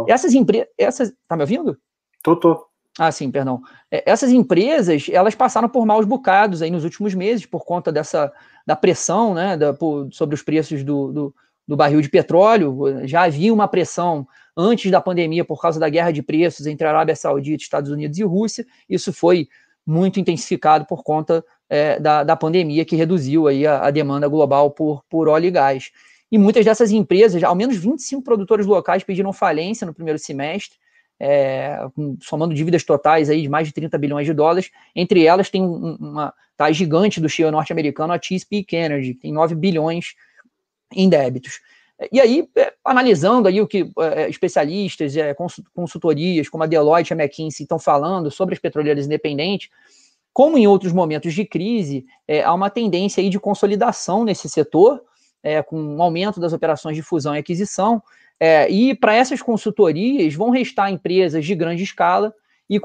Essas 0.08 0.34
empresas. 0.34 0.68
Essas... 0.76 1.12
Tá 1.26 1.36
me 1.36 1.42
ouvindo? 1.42 1.76
Tô, 2.22 2.36
tô. 2.36 2.69
Ah, 3.02 3.10
sim, 3.10 3.30
perdão. 3.30 3.62
É, 3.90 4.02
essas 4.04 4.30
empresas, 4.30 5.06
elas 5.10 5.34
passaram 5.34 5.70
por 5.70 5.86
maus 5.86 6.04
bocados 6.04 6.60
aí 6.60 6.70
nos 6.70 6.84
últimos 6.84 7.14
meses 7.14 7.46
por 7.46 7.64
conta 7.64 7.90
dessa 7.90 8.30
da 8.66 8.76
pressão, 8.76 9.32
né, 9.32 9.56
da, 9.56 9.72
por, 9.72 10.12
sobre 10.12 10.34
os 10.34 10.42
preços 10.42 10.84
do, 10.84 11.10
do, 11.10 11.34
do, 11.66 11.76
barril 11.78 12.02
de 12.02 12.10
petróleo. 12.10 13.00
Já 13.08 13.22
havia 13.22 13.54
uma 13.54 13.66
pressão 13.66 14.28
antes 14.54 14.90
da 14.90 15.00
pandemia 15.00 15.46
por 15.46 15.58
causa 15.62 15.80
da 15.80 15.88
guerra 15.88 16.10
de 16.10 16.22
preços 16.22 16.66
entre 16.66 16.86
a 16.86 16.90
Arábia 16.90 17.16
Saudita, 17.16 17.62
Estados 17.62 17.90
Unidos 17.90 18.18
e 18.18 18.22
Rússia. 18.22 18.66
Isso 18.86 19.14
foi 19.14 19.48
muito 19.86 20.20
intensificado 20.20 20.84
por 20.84 21.02
conta 21.02 21.42
é, 21.70 21.98
da, 21.98 22.22
da 22.22 22.36
pandemia 22.36 22.84
que 22.84 22.96
reduziu 22.96 23.48
aí 23.48 23.66
a, 23.66 23.80
a 23.86 23.90
demanda 23.90 24.28
global 24.28 24.72
por, 24.72 25.02
por 25.08 25.26
óleo 25.26 25.46
e 25.46 25.50
gás. 25.50 25.90
E 26.30 26.36
muitas 26.36 26.66
dessas 26.66 26.92
empresas, 26.92 27.42
ao 27.42 27.54
menos 27.54 27.78
25 27.78 28.22
produtores 28.22 28.66
locais 28.66 29.02
pediram 29.02 29.32
falência 29.32 29.86
no 29.86 29.94
primeiro 29.94 30.18
semestre 30.18 30.76
é, 31.20 31.78
somando 32.22 32.54
dívidas 32.54 32.82
totais 32.82 33.28
aí 33.28 33.42
de 33.42 33.48
mais 33.48 33.68
de 33.68 33.74
30 33.74 33.98
bilhões 33.98 34.26
de 34.26 34.32
dólares. 34.32 34.70
Entre 34.96 35.26
elas 35.26 35.50
tem 35.50 35.62
uma 35.62 36.32
tá, 36.56 36.72
gigante 36.72 37.20
do 37.20 37.28
shale 37.28 37.50
norte-americano, 37.50 38.14
a 38.14 38.20
Chesapeake 38.20 38.74
Energy, 38.74 39.14
que 39.14 39.20
tem 39.20 39.32
9 39.32 39.54
bilhões 39.54 40.14
em 40.94 41.08
débitos. 41.08 41.60
E 42.10 42.18
aí, 42.18 42.48
é, 42.56 42.72
analisando 42.82 43.46
aí 43.46 43.60
o 43.60 43.66
que 43.66 43.92
é, 43.98 44.30
especialistas, 44.30 45.14
é, 45.14 45.36
consultorias 45.74 46.48
como 46.48 46.64
a 46.64 46.66
Deloitte 46.66 47.12
e 47.12 47.14
a 47.14 47.16
McKinsey 47.16 47.64
estão 47.64 47.78
falando 47.78 48.30
sobre 48.30 48.54
as 48.54 48.58
petroleiras 48.58 49.04
independentes, 49.04 49.68
como 50.32 50.56
em 50.56 50.66
outros 50.66 50.92
momentos 50.92 51.34
de 51.34 51.44
crise, 51.44 52.06
há 52.44 52.54
uma 52.54 52.70
tendência 52.70 53.20
aí 53.20 53.28
de 53.28 53.40
consolidação 53.40 54.24
nesse 54.24 54.48
setor, 54.48 55.02
com 55.66 55.76
um 55.76 56.00
aumento 56.00 56.38
das 56.38 56.52
operações 56.52 56.96
de 56.96 57.02
fusão 57.02 57.34
e 57.34 57.40
aquisição, 57.40 58.00
é, 58.40 58.70
e 58.70 58.94
para 58.94 59.14
essas 59.14 59.42
consultorias 59.42 60.34
vão 60.34 60.48
restar 60.48 60.90
empresas 60.90 61.44
de 61.44 61.54
grande 61.54 61.82
escala 61.82 62.32
e, 62.68 62.80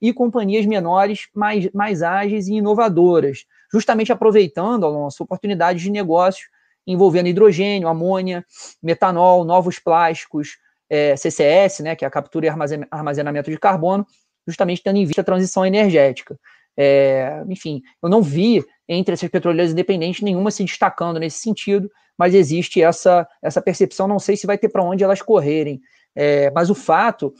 e 0.00 0.12
companhias 0.12 0.64
menores, 0.64 1.26
mais, 1.34 1.68
mais 1.72 2.02
ágeis 2.02 2.46
e 2.46 2.54
inovadoras, 2.54 3.44
justamente 3.72 4.12
aproveitando, 4.12 4.86
Alonso, 4.86 5.24
oportunidades 5.24 5.82
de 5.82 5.90
negócios 5.90 6.46
envolvendo 6.86 7.28
hidrogênio, 7.28 7.88
amônia, 7.88 8.44
metanol, 8.82 9.44
novos 9.44 9.78
plásticos, 9.78 10.58
é, 10.90 11.16
CCS, 11.16 11.80
né, 11.80 11.96
que 11.96 12.04
é 12.04 12.08
a 12.08 12.10
captura 12.10 12.46
e 12.46 12.50
armazenamento 12.90 13.50
de 13.50 13.58
carbono, 13.58 14.06
justamente 14.46 14.82
tendo 14.82 14.98
em 14.98 15.04
vista 15.04 15.20
a 15.20 15.24
transição 15.24 15.64
energética. 15.64 16.38
É, 16.76 17.42
enfim, 17.48 17.82
eu 18.02 18.08
não 18.08 18.22
vi 18.22 18.64
entre 18.88 19.14
essas 19.14 19.30
petroleiras 19.30 19.72
independentes 19.72 20.22
nenhuma 20.22 20.50
se 20.50 20.64
destacando 20.64 21.18
nesse 21.18 21.38
sentido, 21.38 21.90
mas 22.18 22.34
existe 22.34 22.82
essa, 22.82 23.26
essa 23.42 23.60
percepção, 23.60 24.06
não 24.06 24.18
sei 24.18 24.36
se 24.36 24.46
vai 24.46 24.58
ter 24.58 24.68
para 24.68 24.84
onde 24.84 25.02
elas 25.02 25.22
correrem. 25.22 25.80
É, 26.14 26.50
mas 26.50 26.70
o 26.70 26.74
fato 26.74 27.32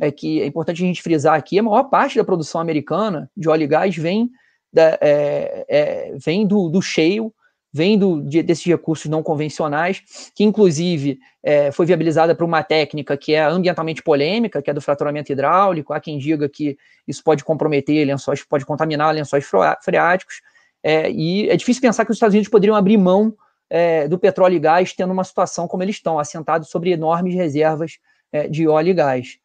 é 0.00 0.10
que 0.10 0.40
é 0.40 0.46
importante 0.46 0.82
a 0.82 0.86
gente 0.86 1.02
frisar 1.02 1.34
aqui, 1.34 1.58
a 1.58 1.62
maior 1.62 1.84
parte 1.84 2.16
da 2.16 2.24
produção 2.24 2.60
americana 2.60 3.30
de 3.36 3.48
óleo 3.48 3.64
e 3.64 3.66
gás 3.66 3.96
vem, 3.96 4.30
da, 4.72 4.98
é, 5.00 5.66
é, 5.68 6.16
vem 6.16 6.46
do, 6.46 6.68
do 6.68 6.80
shale, 6.80 7.30
vem 7.72 7.98
do, 7.98 8.22
de, 8.22 8.42
desses 8.42 8.64
recursos 8.64 9.06
não 9.06 9.22
convencionais, 9.22 10.02
que 10.34 10.42
inclusive 10.42 11.18
é, 11.42 11.70
foi 11.70 11.86
viabilizada 11.86 12.34
por 12.34 12.44
uma 12.44 12.62
técnica 12.62 13.16
que 13.16 13.34
é 13.34 13.42
ambientalmente 13.42 14.02
polêmica, 14.02 14.60
que 14.60 14.70
é 14.70 14.74
do 14.74 14.80
fraturamento 14.80 15.30
hidráulico. 15.32 15.92
Há 15.92 16.00
quem 16.00 16.18
diga 16.18 16.48
que 16.48 16.76
isso 17.06 17.22
pode 17.22 17.44
comprometer 17.44 18.04
lençóis, 18.06 18.42
pode 18.44 18.64
contaminar 18.64 19.14
lençóis 19.14 19.48
freáticos. 19.82 20.40
É, 20.82 21.10
e 21.10 21.48
é 21.48 21.56
difícil 21.56 21.82
pensar 21.82 22.04
que 22.04 22.10
os 22.10 22.16
Estados 22.16 22.34
Unidos 22.34 22.50
poderiam 22.50 22.74
abrir 22.74 22.96
mão 22.96 23.34
é, 23.70 24.08
do 24.08 24.18
petróleo 24.18 24.56
e 24.56 24.58
gás, 24.58 24.92
tendo 24.92 25.12
uma 25.12 25.22
situação 25.22 25.68
como 25.68 25.82
eles 25.82 25.96
estão, 25.96 26.18
assentados 26.18 26.68
sobre 26.68 26.90
enormes 26.90 27.34
reservas 27.34 27.98
é, 28.32 28.48
de 28.48 28.66
óleo 28.66 28.88
e 28.88 28.94
gás. 28.94 29.38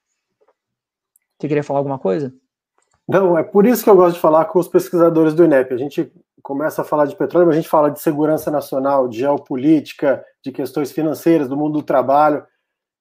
Você 1.39 1.47
queria 1.47 1.63
falar 1.63 1.79
alguma 1.79 1.99
coisa? 1.99 2.33
Não, 3.07 3.37
é 3.37 3.43
por 3.43 3.67
isso 3.67 3.83
que 3.83 3.89
eu 3.89 3.95
gosto 3.95 4.15
de 4.15 4.21
falar 4.21 4.45
com 4.45 4.57
os 4.57 4.67
pesquisadores 4.67 5.35
do 5.35 5.45
INEP. 5.45 5.73
A 5.73 5.77
gente 5.77 6.11
começa 6.41 6.81
a 6.81 6.85
falar 6.85 7.05
de 7.05 7.15
petróleo, 7.15 7.45
mas 7.45 7.55
a 7.55 7.59
gente 7.59 7.69
fala 7.69 7.91
de 7.91 8.01
segurança 8.01 8.49
nacional, 8.49 9.07
de 9.07 9.19
geopolítica, 9.19 10.25
de 10.43 10.51
questões 10.51 10.91
financeiras, 10.91 11.47
do 11.47 11.57
mundo 11.57 11.73
do 11.73 11.83
trabalho. 11.83 12.43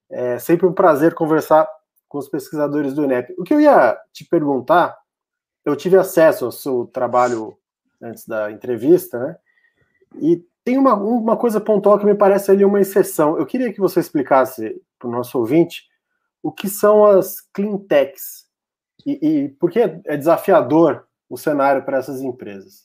É 0.09 0.37
sempre 0.37 0.67
um 0.67 0.73
prazer 0.73 1.15
conversar 1.15 1.67
com 2.07 2.19
os 2.19 2.29
pesquisadores 2.29 2.93
do 2.93 3.03
INEP. 3.03 3.33
O 3.37 3.43
que 3.43 3.53
eu 3.53 3.59
ia 3.59 3.97
te 4.13 4.23
perguntar, 4.25 4.95
eu 5.65 5.75
tive 5.75 5.97
acesso 5.97 6.45
ao 6.45 6.51
seu 6.51 6.85
trabalho 6.85 7.57
antes 8.01 8.27
da 8.27 8.51
entrevista, 8.51 9.17
né? 9.17 9.37
E 10.21 10.43
tem 10.65 10.79
uma, 10.79 10.95
uma 10.95 11.37
coisa 11.37 11.61
pontual 11.61 11.99
que 11.99 12.05
me 12.05 12.15
parece 12.15 12.49
ali 12.49 12.65
uma 12.65 12.81
exceção. 12.81 13.37
Eu 13.37 13.45
queria 13.45 13.71
que 13.71 13.79
você 13.79 13.99
explicasse 13.99 14.81
para 14.97 15.07
o 15.07 15.11
nosso 15.11 15.37
ouvinte 15.37 15.83
o 16.41 16.51
que 16.51 16.67
são 16.67 17.05
as 17.05 17.39
clean 17.53 17.77
techs 17.77 18.45
e, 19.05 19.19
e 19.21 19.49
por 19.49 19.69
que 19.69 19.79
é 19.79 20.17
desafiador 20.17 21.07
o 21.29 21.37
cenário 21.37 21.85
para 21.85 21.99
essas 21.99 22.21
empresas. 22.21 22.83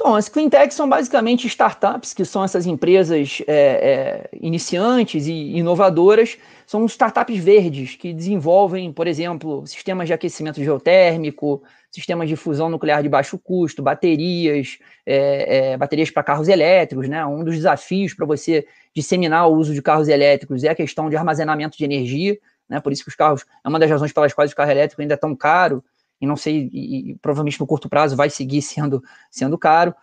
Então, 0.00 0.14
as 0.14 0.28
cleantechs 0.28 0.76
são 0.76 0.88
basicamente 0.88 1.48
startups, 1.48 2.14
que 2.14 2.24
são 2.24 2.44
essas 2.44 2.66
empresas 2.66 3.42
é, 3.48 4.28
é, 4.32 4.38
iniciantes 4.40 5.26
e 5.26 5.56
inovadoras, 5.56 6.38
são 6.64 6.86
startups 6.86 7.36
verdes 7.36 7.96
que 7.96 8.12
desenvolvem, 8.12 8.92
por 8.92 9.08
exemplo, 9.08 9.66
sistemas 9.66 10.06
de 10.06 10.12
aquecimento 10.12 10.62
geotérmico, 10.62 11.64
sistemas 11.90 12.28
de 12.28 12.36
fusão 12.36 12.68
nuclear 12.68 13.02
de 13.02 13.08
baixo 13.08 13.36
custo, 13.36 13.82
baterias, 13.82 14.78
é, 15.04 15.72
é 15.72 15.76
baterias 15.76 16.12
para 16.12 16.22
carros 16.22 16.46
elétricos. 16.46 17.08
Né? 17.08 17.26
Um 17.26 17.42
dos 17.42 17.56
desafios 17.56 18.14
para 18.14 18.24
você 18.24 18.68
disseminar 18.94 19.48
o 19.48 19.56
uso 19.56 19.74
de 19.74 19.82
carros 19.82 20.06
elétricos 20.06 20.62
é 20.62 20.68
a 20.68 20.76
questão 20.76 21.10
de 21.10 21.16
armazenamento 21.16 21.76
de 21.76 21.84
energia, 21.84 22.38
né? 22.68 22.78
por 22.78 22.92
isso 22.92 23.02
que 23.02 23.08
os 23.08 23.16
carros, 23.16 23.44
é 23.64 23.68
uma 23.68 23.80
das 23.80 23.90
razões 23.90 24.12
pelas 24.12 24.32
quais 24.32 24.52
o 24.52 24.54
carro 24.54 24.70
elétrico 24.70 25.02
ainda 25.02 25.14
é 25.14 25.16
tão 25.16 25.34
caro, 25.34 25.82
e 26.20 26.26
não 26.26 26.36
sei, 26.36 26.68
e, 26.72 27.16
provavelmente 27.22 27.60
no 27.60 27.66
curto 27.66 27.88
prazo 27.88 28.16
vai 28.16 28.30
seguir 28.30 28.62
sendo, 28.62 29.02
sendo 29.30 29.56
caro. 29.56 29.94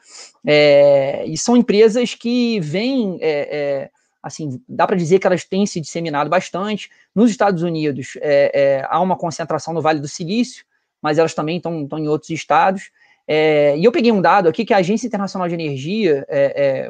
É, 0.45 1.25
e 1.25 1.37
são 1.37 1.57
empresas 1.57 2.13
que 2.13 2.59
vêm, 2.59 3.17
é, 3.21 3.29
é, 3.31 3.89
assim, 4.21 4.61
dá 4.67 4.87
para 4.87 4.95
dizer 4.95 5.19
que 5.19 5.27
elas 5.27 5.43
têm 5.43 5.65
se 5.65 5.81
disseminado 5.81 6.29
bastante. 6.29 6.89
Nos 7.13 7.29
Estados 7.29 7.63
Unidos 7.63 8.17
é, 8.21 8.51
é, 8.53 8.87
há 8.89 8.99
uma 8.99 9.17
concentração 9.17 9.73
no 9.73 9.81
Vale 9.81 9.99
do 9.99 10.07
Silício, 10.07 10.65
mas 11.01 11.17
elas 11.17 11.33
também 11.33 11.57
estão 11.57 11.87
em 11.99 12.07
outros 12.07 12.29
estados. 12.29 12.91
É, 13.27 13.75
e 13.77 13.83
eu 13.83 13.91
peguei 13.91 14.11
um 14.11 14.21
dado 14.21 14.47
aqui 14.47 14.63
que 14.63 14.73
a 14.73 14.77
Agência 14.77 15.07
Internacional 15.07 15.47
de 15.47 15.53
Energia 15.53 16.25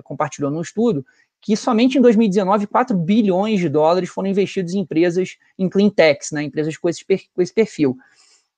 compartilhou 0.03 0.51
num 0.51 0.61
estudo, 0.61 1.05
que 1.45 1.55
somente 1.55 1.97
em 1.97 2.01
2019, 2.01 2.65
4 2.65 2.97
bilhões 2.97 3.59
de 3.59 3.69
dólares 3.69 4.09
foram 4.09 4.29
investidos 4.29 4.73
em 4.73 4.79
empresas 4.79 5.37
em 5.59 5.69
clean 5.69 5.91
techs, 5.91 6.31
né, 6.31 6.41
empresas 6.41 6.75
com 6.75 6.89
esse, 6.89 7.05
com 7.05 7.41
esse 7.41 7.53
perfil. 7.53 7.95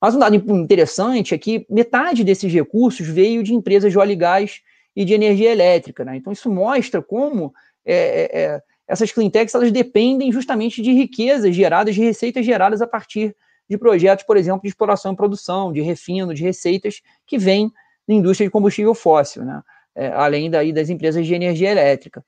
Mas 0.00 0.14
um 0.14 0.18
dado 0.18 0.34
interessante 0.34 1.34
é 1.34 1.38
que 1.38 1.66
metade 1.68 2.22
desses 2.22 2.52
recursos 2.52 3.06
veio 3.06 3.42
de 3.42 3.54
empresas 3.54 3.90
de 3.90 3.98
óleo 3.98 4.12
e 4.12 4.16
gás 4.16 4.60
e 4.94 5.04
de 5.04 5.14
energia 5.14 5.50
elétrica. 5.50 6.04
Né? 6.04 6.16
Então, 6.16 6.32
isso 6.32 6.50
mostra 6.50 7.02
como 7.02 7.52
é, 7.84 7.94
é, 7.94 8.40
é, 8.40 8.62
essas 8.86 9.12
cleantechs 9.12 9.54
elas 9.54 9.72
dependem 9.72 10.32
justamente 10.32 10.80
de 10.80 10.92
riquezas 10.92 11.54
geradas, 11.54 11.94
de 11.94 12.02
receitas 12.02 12.44
geradas 12.44 12.80
a 12.80 12.86
partir 12.86 13.34
de 13.68 13.76
projetos, 13.76 14.24
por 14.24 14.36
exemplo, 14.36 14.62
de 14.62 14.68
exploração 14.68 15.12
e 15.12 15.16
produção, 15.16 15.72
de 15.72 15.80
refino, 15.80 16.32
de 16.32 16.42
receitas 16.42 17.02
que 17.26 17.36
vêm 17.36 17.70
da 18.06 18.14
indústria 18.14 18.46
de 18.46 18.50
combustível 18.50 18.94
fóssil, 18.94 19.44
né? 19.44 19.62
É, 19.94 20.08
além 20.08 20.48
daí 20.48 20.72
das 20.72 20.88
empresas 20.88 21.26
de 21.26 21.34
energia 21.34 21.70
elétrica. 21.70 22.24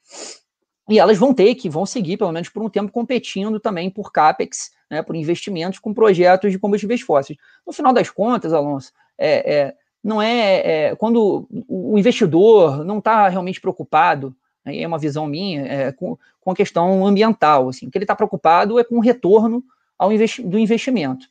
E 0.90 0.98
elas 0.98 1.16
vão 1.16 1.33
ter 1.33 1.55
que, 1.55 1.68
vão 1.68 1.87
seguir, 1.87 2.16
pelo 2.16 2.33
menos 2.33 2.48
por 2.48 2.62
um 2.62 2.68
tempo, 2.68 2.90
competindo 2.90 3.61
também 3.61 3.88
por 3.88 4.11
CAPEX, 4.11 4.72
né, 4.90 5.03
por 5.03 5.14
investimentos 5.14 5.79
com 5.79 5.94
projetos 5.94 6.50
de 6.50 6.59
combustíveis 6.59 7.00
fósseis. 7.00 7.38
No 7.64 7.72
final 7.72 7.92
das 7.92 8.11
contas, 8.11 8.53
Alonso, 8.53 8.92
é, 9.16 9.55
é 9.55 9.74
não 10.03 10.20
é, 10.20 10.88
é, 10.88 10.96
quando 10.96 11.46
o 11.68 11.98
investidor 11.98 12.85
não 12.85 12.98
está 12.98 13.29
realmente 13.29 13.61
preocupado, 13.61 14.35
né, 14.64 14.79
é 14.79 14.87
uma 14.87 14.98
visão 14.98 15.26
minha, 15.26 15.62
é, 15.66 15.92
com, 15.92 16.18
com 16.40 16.50
a 16.50 16.55
questão 16.55 17.07
ambiental, 17.07 17.68
assim, 17.68 17.87
o 17.87 17.90
que 17.90 17.98
ele 17.98 18.05
está 18.05 18.16
preocupado 18.16 18.79
é 18.79 18.85
com 18.85 18.96
o 18.96 19.00
retorno 19.00 19.62
ao 19.98 20.11
investi 20.11 20.42
do 20.42 20.59
investimento, 20.59 21.26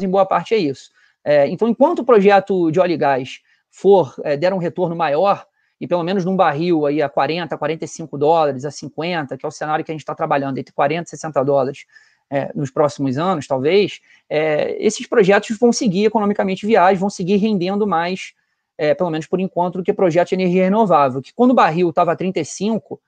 em 0.00 0.08
boa 0.08 0.24
parte 0.24 0.54
é 0.54 0.58
isso. 0.58 0.90
É, 1.22 1.46
então, 1.48 1.68
enquanto 1.68 1.98
o 1.98 2.04
projeto 2.04 2.70
de 2.70 2.80
óleo 2.80 2.94
e 2.94 2.96
gás 2.96 3.40
for, 3.70 4.14
é, 4.24 4.36
der 4.36 4.54
um 4.54 4.58
retorno 4.58 4.96
maior, 4.96 5.46
e 5.80 5.88
pelo 5.88 6.02
menos 6.02 6.24
num 6.24 6.36
barril 6.36 6.84
aí 6.84 7.00
a 7.00 7.08
40, 7.08 7.56
45 7.56 8.18
dólares, 8.18 8.64
a 8.64 8.70
50, 8.70 9.36
que 9.36 9.46
é 9.46 9.48
o 9.48 9.52
cenário 9.52 9.84
que 9.84 9.90
a 9.90 9.94
gente 9.94 10.02
está 10.02 10.14
trabalhando, 10.14 10.58
entre 10.58 10.74
40 10.74 11.06
e 11.06 11.10
60 11.10 11.42
dólares 11.42 11.86
é, 12.30 12.50
nos 12.54 12.70
próximos 12.70 13.18
anos, 13.18 13.46
talvez, 13.46 14.00
é, 14.28 14.76
esses 14.78 15.06
projetos 15.06 15.58
vão 15.58 15.72
seguir 15.72 16.04
economicamente 16.04 16.66
viáveis, 16.66 17.00
vão 17.00 17.10
seguir 17.10 17.36
rendendo 17.38 17.86
mais, 17.86 18.34
é, 18.78 18.94
pelo 18.94 19.10
menos 19.10 19.26
por 19.26 19.40
enquanto, 19.40 19.78
do 19.78 19.82
que 19.82 19.92
projetos 19.92 20.28
de 20.28 20.34
energia 20.36 20.64
renovável. 20.64 21.22
Que 21.22 21.32
quando 21.34 21.52
o 21.52 21.54
barril 21.54 21.88
estava 21.88 22.12
a 22.12 22.16
35, 22.16 23.00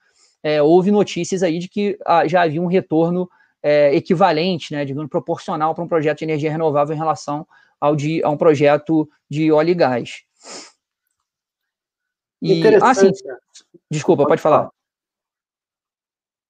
é, 0.43 0.61
houve 0.61 0.91
notícias 0.91 1.41
aí 1.41 1.59
de 1.59 1.69
que 1.69 1.97
ah, 2.05 2.27
já 2.27 2.41
havia 2.41 2.61
um 2.61 2.65
retorno 2.65 3.29
é, 3.61 3.95
equivalente, 3.95 4.73
né, 4.73 4.83
digamos, 4.83 5.09
proporcional 5.09 5.73
para 5.73 5.83
um 5.83 5.87
projeto 5.87 6.19
de 6.19 6.25
energia 6.25 6.51
renovável 6.51 6.93
em 6.93 6.97
relação 6.97 7.47
ao 7.79 7.95
de, 7.95 8.21
a 8.23 8.29
um 8.29 8.37
projeto 8.37 9.09
de 9.29 9.51
óleo 9.51 9.69
e 9.69 9.73
gás. 9.73 10.23
E, 12.43 12.61
ah, 12.81 12.93
sim. 12.93 13.09
Desculpa, 13.89 14.23
pode, 14.23 14.31
pode 14.31 14.41
falar. 14.41 14.69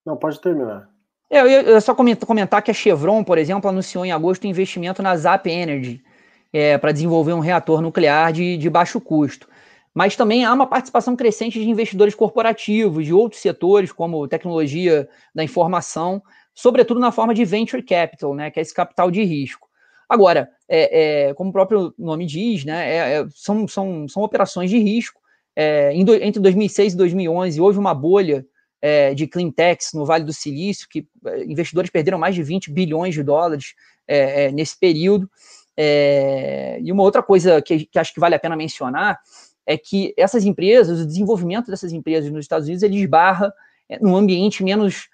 Não, 0.03 0.17
pode 0.17 0.41
terminar. 0.41 0.89
É, 1.29 1.41
eu 1.41 1.47
ia 1.47 1.81
só 1.81 1.93
comentar 1.93 2.63
que 2.63 2.71
a 2.71 2.73
Chevron, 2.73 3.23
por 3.23 3.37
exemplo, 3.37 3.69
anunciou 3.69 4.03
em 4.03 4.11
agosto 4.11 4.45
um 4.45 4.49
investimento 4.49 5.03
na 5.03 5.15
Zap 5.15 5.47
Energy 5.47 6.03
é, 6.51 6.79
para 6.79 6.91
desenvolver 6.91 7.33
um 7.33 7.39
reator 7.39 7.79
nuclear 7.79 8.33
de, 8.33 8.57
de 8.57 8.69
baixo 8.71 8.99
custo. 8.99 9.47
Mas 9.93 10.15
também 10.15 10.43
há 10.43 10.51
uma 10.51 10.65
participação 10.65 11.15
crescente 11.15 11.59
de 11.59 11.69
investidores 11.69 12.15
corporativos, 12.15 13.05
de 13.05 13.13
outros 13.13 13.39
setores, 13.39 13.91
como 13.91 14.27
tecnologia 14.27 15.07
da 15.33 15.43
informação, 15.43 16.23
sobretudo 16.55 16.99
na 16.99 17.11
forma 17.11 17.35
de 17.35 17.45
venture 17.45 17.83
capital, 17.83 18.33
né, 18.33 18.49
que 18.49 18.59
é 18.59 18.63
esse 18.63 18.73
capital 18.73 19.11
de 19.11 19.23
risco. 19.23 19.69
Agora, 20.09 20.49
é, 20.67 21.27
é, 21.27 21.33
como 21.35 21.51
o 21.51 21.53
próprio 21.53 21.93
nome 21.99 22.25
diz, 22.25 22.65
né, 22.65 22.89
é, 22.89 23.19
é 23.19 23.25
são, 23.29 23.67
são, 23.67 24.07
são 24.07 24.23
operações 24.23 24.71
de 24.71 24.79
risco 24.79 25.22
é, 25.55 25.91
entre 25.95 26.41
2006 26.41 26.93
e 26.93 26.97
2011, 26.97 27.61
houve 27.61 27.77
uma 27.77 27.93
bolha 27.93 28.45
é, 28.81 29.13
de 29.13 29.27
cleantechs 29.27 29.93
no 29.93 30.05
Vale 30.05 30.25
do 30.25 30.33
Silício, 30.33 30.87
que 30.89 31.07
é, 31.25 31.45
investidores 31.45 31.89
perderam 31.89 32.17
mais 32.17 32.35
de 32.35 32.43
20 32.43 32.69
bilhões 32.69 33.13
de 33.13 33.23
dólares 33.23 33.75
é, 34.05 34.45
é, 34.45 34.51
nesse 34.51 34.77
período. 34.77 35.29
É, 35.77 36.79
e 36.81 36.91
uma 36.91 37.03
outra 37.03 37.23
coisa 37.23 37.61
que, 37.61 37.85
que, 37.85 37.97
acho 37.97 38.13
que 38.13 38.19
vale 38.19 38.35
a 38.35 38.39
pena 38.39 38.55
mencionar 38.55 39.19
é 39.65 39.77
que 39.77 40.13
essas 40.17 40.43
empresas, 40.43 40.99
o 40.99 41.07
desenvolvimento 41.07 41.71
dessas 41.71 41.93
empresas 41.93 42.29
nos 42.29 42.43
Estados 42.43 42.67
Unidos, 42.67 42.83
ele 42.83 42.99
esbarra 42.99 43.53
num 44.01 44.17
ambiente 44.17 44.63
menos 44.63 45.07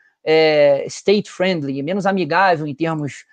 state-friendly, 0.88 1.82
menos 1.82 2.06
amigável 2.06 2.68
em 2.68 2.76
termos 2.76 3.26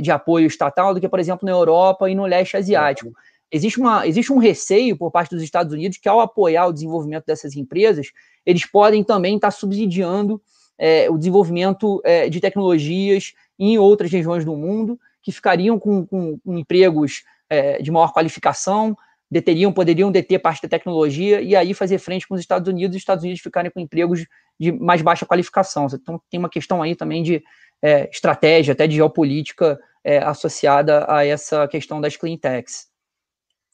de 0.00 0.10
apoio 0.10 0.46
estatal 0.46 0.94
do 0.94 1.00
que, 1.00 1.08
por 1.08 1.18
exemplo, 1.18 1.44
na 1.44 1.52
Europa 1.52 2.08
e 2.08 2.14
no 2.14 2.26
leste 2.26 2.56
asiático 2.56 3.12
existe, 3.50 3.78
uma, 3.80 4.06
existe 4.06 4.32
um 4.32 4.38
receio 4.38 4.96
por 4.96 5.10
parte 5.10 5.34
dos 5.34 5.42
Estados 5.42 5.72
Unidos 5.72 5.98
que, 5.98 6.08
ao 6.08 6.20
apoiar 6.20 6.66
o 6.66 6.72
desenvolvimento 6.72 7.24
dessas 7.26 7.56
empresas, 7.56 8.08
eles 8.44 8.64
podem 8.64 9.02
também 9.02 9.36
estar 9.36 9.50
subsidiando 9.50 10.40
é, 10.78 11.10
o 11.10 11.18
desenvolvimento 11.18 12.00
é, 12.04 12.28
de 12.28 12.40
tecnologias 12.40 13.34
em 13.58 13.78
outras 13.78 14.10
regiões 14.10 14.44
do 14.44 14.56
mundo 14.56 14.98
que 15.22 15.30
ficariam 15.30 15.78
com, 15.78 16.06
com, 16.06 16.38
com 16.38 16.58
empregos 16.58 17.22
é, 17.48 17.82
de 17.82 17.90
maior 17.90 18.12
qualificação, 18.12 18.96
deteriam, 19.30 19.72
poderiam 19.72 20.10
deter 20.10 20.40
parte 20.40 20.62
da 20.62 20.68
tecnologia 20.68 21.40
e 21.40 21.54
aí 21.54 21.74
fazer 21.74 21.98
frente 21.98 22.26
com 22.26 22.34
os 22.34 22.40
Estados 22.40 22.68
Unidos 22.68 22.94
e 22.94 22.96
os 22.96 23.02
Estados 23.02 23.22
Unidos 23.22 23.42
ficarem 23.42 23.70
com 23.70 23.78
empregos 23.78 24.26
de 24.58 24.72
mais 24.72 25.02
baixa 25.02 25.26
qualificação. 25.26 25.86
Então 25.92 26.20
tem 26.30 26.40
uma 26.40 26.48
questão 26.48 26.82
aí 26.82 26.96
também 26.96 27.22
de 27.22 27.42
é, 27.82 28.08
estratégia, 28.10 28.72
até 28.72 28.86
de 28.86 28.96
geopolítica 28.96 29.78
é, 30.02 30.18
associada 30.18 31.06
a 31.08 31.24
essa 31.24 31.68
questão 31.68 32.00
das 32.00 32.16
clean 32.16 32.36
techs. 32.36 32.89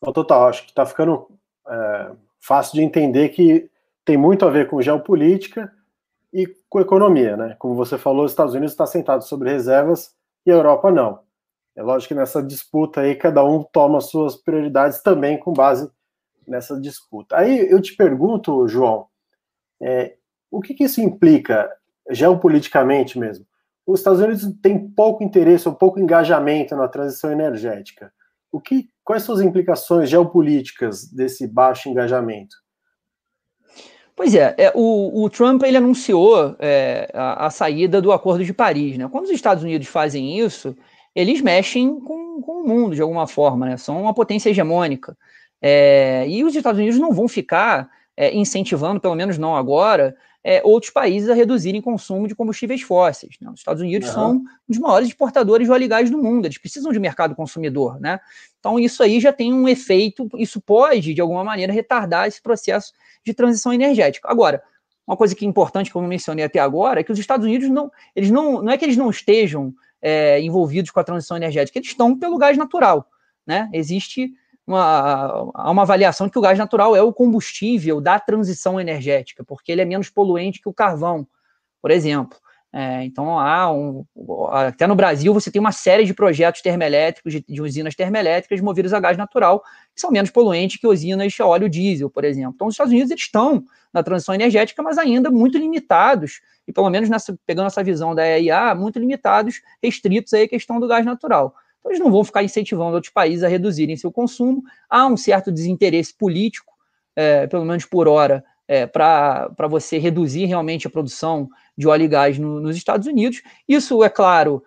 Total, 0.00 0.48
acho 0.48 0.62
que 0.64 0.70
está 0.70 0.84
ficando 0.84 1.28
é, 1.68 2.10
fácil 2.40 2.74
de 2.74 2.82
entender 2.82 3.30
que 3.30 3.70
tem 4.04 4.16
muito 4.16 4.46
a 4.46 4.50
ver 4.50 4.68
com 4.68 4.80
geopolítica 4.80 5.72
e 6.32 6.46
com 6.68 6.80
economia, 6.80 7.36
né? 7.36 7.56
Como 7.58 7.74
você 7.74 7.98
falou, 7.98 8.24
os 8.24 8.32
Estados 8.32 8.54
Unidos 8.54 8.72
está 8.72 8.86
sentado 8.86 9.24
sobre 9.24 9.50
reservas 9.50 10.14
e 10.44 10.50
a 10.50 10.54
Europa 10.54 10.90
não. 10.90 11.20
É 11.74 11.82
lógico 11.82 12.14
que 12.14 12.18
nessa 12.18 12.42
disputa 12.42 13.00
aí 13.02 13.14
cada 13.14 13.44
um 13.44 13.62
toma 13.62 14.00
suas 14.00 14.36
prioridades 14.36 15.02
também 15.02 15.38
com 15.38 15.52
base 15.52 15.90
nessa 16.46 16.80
disputa. 16.80 17.36
Aí 17.36 17.70
eu 17.70 17.80
te 17.82 17.94
pergunto, 17.94 18.66
João, 18.68 19.08
é, 19.80 20.16
o 20.50 20.60
que, 20.60 20.74
que 20.74 20.84
isso 20.84 21.00
implica 21.00 21.70
geopoliticamente 22.10 23.18
mesmo? 23.18 23.44
Os 23.86 24.00
Estados 24.00 24.20
Unidos 24.20 24.44
têm 24.62 24.88
pouco 24.88 25.22
interesse 25.22 25.68
ou 25.68 25.74
pouco 25.74 26.00
engajamento 26.00 26.74
na 26.74 26.88
transição 26.88 27.30
energética. 27.30 28.12
O 28.50 28.60
que, 28.60 28.88
quais 29.06 29.22
são 29.22 29.36
as 29.36 29.40
implicações 29.40 30.10
geopolíticas 30.10 31.08
desse 31.08 31.46
baixo 31.46 31.88
engajamento? 31.88 32.56
Pois 34.16 34.34
é, 34.34 34.54
é 34.58 34.72
o, 34.74 35.22
o, 35.22 35.30
Trump 35.30 35.62
ele 35.62 35.76
anunciou 35.76 36.56
é, 36.58 37.08
a, 37.14 37.46
a, 37.46 37.50
saída 37.50 38.02
do 38.02 38.10
Acordo 38.10 38.44
de 38.44 38.52
Paris. 38.52 38.98
Né? 38.98 39.08
Quando 39.08 39.26
os 39.26 39.30
Estados 39.30 39.62
Unidos 39.62 39.86
fazem 39.86 40.40
isso, 40.40 40.74
eles 41.14 41.40
mexem 41.40 42.00
com, 42.00 42.40
com 42.40 42.62
o 42.62 42.66
mundo 42.66 42.96
de 42.96 43.02
alguma 43.02 43.26
forma, 43.26 43.66
né? 43.66 43.76
são 43.76 44.02
uma 44.02 44.14
potência 44.14 44.50
hegemônica. 44.50 45.16
É, 45.62 46.26
e 46.28 46.42
os 46.42 46.56
Estados 46.56 46.80
Unidos 46.80 46.98
não 46.98 47.12
vão 47.12 47.28
ficar 47.28 47.88
é, 48.16 48.34
incentivando, 48.34 49.00
pelo 49.00 49.14
menos 49.14 49.38
não 49.38 49.54
agora, 49.54 50.16
é, 50.42 50.62
outros 50.64 50.92
países 50.92 51.28
a 51.28 51.34
reduzirem 51.34 51.82
consumo 51.82 52.28
de 52.28 52.34
combustíveis 52.34 52.80
fósseis. 52.80 53.34
Né? 53.40 53.50
Os 53.50 53.58
Estados 53.58 53.82
Unidos 53.82 54.08
uhum. 54.10 54.14
são 54.14 54.32
um 54.32 54.44
dos 54.68 54.78
maiores 54.78 55.08
exportadores 55.08 55.66
de 55.66 55.72
óleo 55.72 55.84
e 55.84 55.88
gás 55.88 56.08
do 56.08 56.22
mundo, 56.22 56.46
eles 56.46 56.56
precisam 56.56 56.92
de 56.92 57.00
mercado 57.00 57.34
consumidor. 57.34 58.00
Né? 58.00 58.20
Então, 58.66 58.80
isso 58.80 59.00
aí 59.00 59.20
já 59.20 59.32
tem 59.32 59.54
um 59.54 59.68
efeito, 59.68 60.28
isso 60.34 60.60
pode, 60.60 61.14
de 61.14 61.20
alguma 61.20 61.44
maneira, 61.44 61.72
retardar 61.72 62.26
esse 62.26 62.42
processo 62.42 62.92
de 63.24 63.32
transição 63.32 63.72
energética. 63.72 64.28
Agora, 64.28 64.60
uma 65.06 65.16
coisa 65.16 65.36
que 65.36 65.44
é 65.44 65.48
importante, 65.48 65.92
como 65.92 66.04
eu 66.04 66.08
mencionei 66.08 66.44
até 66.44 66.58
agora, 66.58 66.98
é 66.98 67.04
que 67.04 67.12
os 67.12 67.18
Estados 67.20 67.46
Unidos 67.46 67.68
não, 67.68 67.92
eles 68.16 68.28
não, 68.28 68.60
não 68.60 68.72
é 68.72 68.76
que 68.76 68.84
eles 68.84 68.96
não 68.96 69.08
estejam 69.08 69.72
é, 70.02 70.40
envolvidos 70.40 70.90
com 70.90 70.98
a 70.98 71.04
transição 71.04 71.36
energética, 71.36 71.78
eles 71.78 71.90
estão 71.90 72.18
pelo 72.18 72.36
gás 72.38 72.58
natural. 72.58 73.08
Né? 73.46 73.70
Existe 73.72 74.32
uma, 74.66 75.42
uma 75.70 75.82
avaliação 75.82 76.28
que 76.28 76.36
o 76.36 76.42
gás 76.42 76.58
natural 76.58 76.96
é 76.96 77.02
o 77.02 77.12
combustível 77.12 78.00
da 78.00 78.18
transição 78.18 78.80
energética, 78.80 79.44
porque 79.44 79.70
ele 79.70 79.82
é 79.82 79.84
menos 79.84 80.10
poluente 80.10 80.60
que 80.60 80.68
o 80.68 80.74
carvão, 80.74 81.24
por 81.80 81.92
exemplo. 81.92 82.36
É, 82.78 83.02
então, 83.04 83.38
há 83.38 83.72
um, 83.72 84.04
até 84.50 84.86
no 84.86 84.94
Brasil, 84.94 85.32
você 85.32 85.50
tem 85.50 85.58
uma 85.58 85.72
série 85.72 86.04
de 86.04 86.12
projetos 86.12 86.60
termoelétricos, 86.60 87.32
de, 87.32 87.42
de, 87.48 87.62
usinas 87.62 87.94
termoelétricas 87.94 88.60
movidas 88.60 88.92
a 88.92 89.00
gás 89.00 89.16
natural, 89.16 89.62
que 89.94 90.00
são 90.02 90.10
menos 90.10 90.28
poluentes 90.28 90.78
que 90.78 90.86
usinas 90.86 91.34
a 91.40 91.46
óleo 91.46 91.70
diesel, 91.70 92.10
por 92.10 92.22
exemplo. 92.22 92.52
Então, 92.54 92.66
os 92.66 92.74
Estados 92.74 92.92
Unidos 92.92 93.10
eles 93.10 93.22
estão 93.22 93.64
na 93.94 94.02
transição 94.02 94.34
energética, 94.34 94.82
mas 94.82 94.98
ainda 94.98 95.30
muito 95.30 95.56
limitados, 95.56 96.42
e 96.68 96.72
pelo 96.72 96.90
menos 96.90 97.08
nessa, 97.08 97.34
pegando 97.46 97.68
essa 97.68 97.82
visão 97.82 98.14
da 98.14 98.26
EIA, 98.28 98.74
muito 98.74 98.98
limitados, 98.98 99.62
restritos 99.82 100.34
aí 100.34 100.42
à 100.42 100.48
questão 100.48 100.78
do 100.78 100.86
gás 100.86 101.06
natural. 101.06 101.54
Então, 101.80 101.90
eles 101.90 101.98
não 101.98 102.12
vão 102.12 102.24
ficar 102.24 102.42
incentivando 102.42 102.96
outros 102.96 103.10
países 103.10 103.42
a 103.42 103.48
reduzirem 103.48 103.96
seu 103.96 104.12
consumo. 104.12 104.62
Há 104.86 105.06
um 105.06 105.16
certo 105.16 105.50
desinteresse 105.50 106.12
político, 106.12 106.74
é, 107.16 107.46
pelo 107.46 107.64
menos 107.64 107.86
por 107.86 108.06
hora, 108.06 108.44
é, 108.68 108.86
para 108.86 109.68
você 109.68 109.98
reduzir 109.98 110.46
realmente 110.46 110.86
a 110.86 110.90
produção 110.90 111.48
de 111.76 111.86
óleo 111.86 112.04
e 112.04 112.08
gás 112.08 112.38
no, 112.38 112.60
nos 112.60 112.76
Estados 112.76 113.06
Unidos. 113.06 113.42
Isso, 113.68 114.02
é 114.02 114.08
claro, 114.08 114.62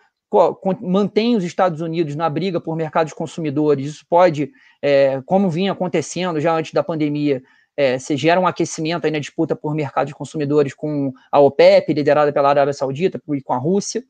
mantém 0.81 1.35
os 1.35 1.43
Estados 1.43 1.81
Unidos 1.81 2.15
na 2.15 2.29
briga 2.29 2.62
por 2.62 2.75
mercados 2.75 3.13
consumidores. 3.13 3.88
Isso 3.88 4.05
pode, 4.07 4.51
é, 4.81 5.21
como 5.25 5.49
vinha 5.49 5.71
acontecendo 5.71 6.39
já 6.39 6.53
antes 6.53 6.73
da 6.73 6.83
pandemia, 6.83 7.41
é, 7.75 7.97
se 7.97 8.17
gera 8.17 8.39
um 8.39 8.47
aquecimento 8.47 9.05
aí 9.05 9.12
na 9.12 9.19
disputa 9.19 9.55
por 9.55 9.73
mercados 9.73 10.13
consumidores 10.13 10.73
com 10.73 11.13
a 11.31 11.39
OPEP, 11.39 11.93
liderada 11.93 12.31
pela 12.31 12.49
Arábia 12.49 12.73
Saudita, 12.73 13.21
e 13.33 13.41
com 13.41 13.53
a 13.53 13.57
Rússia 13.57 14.03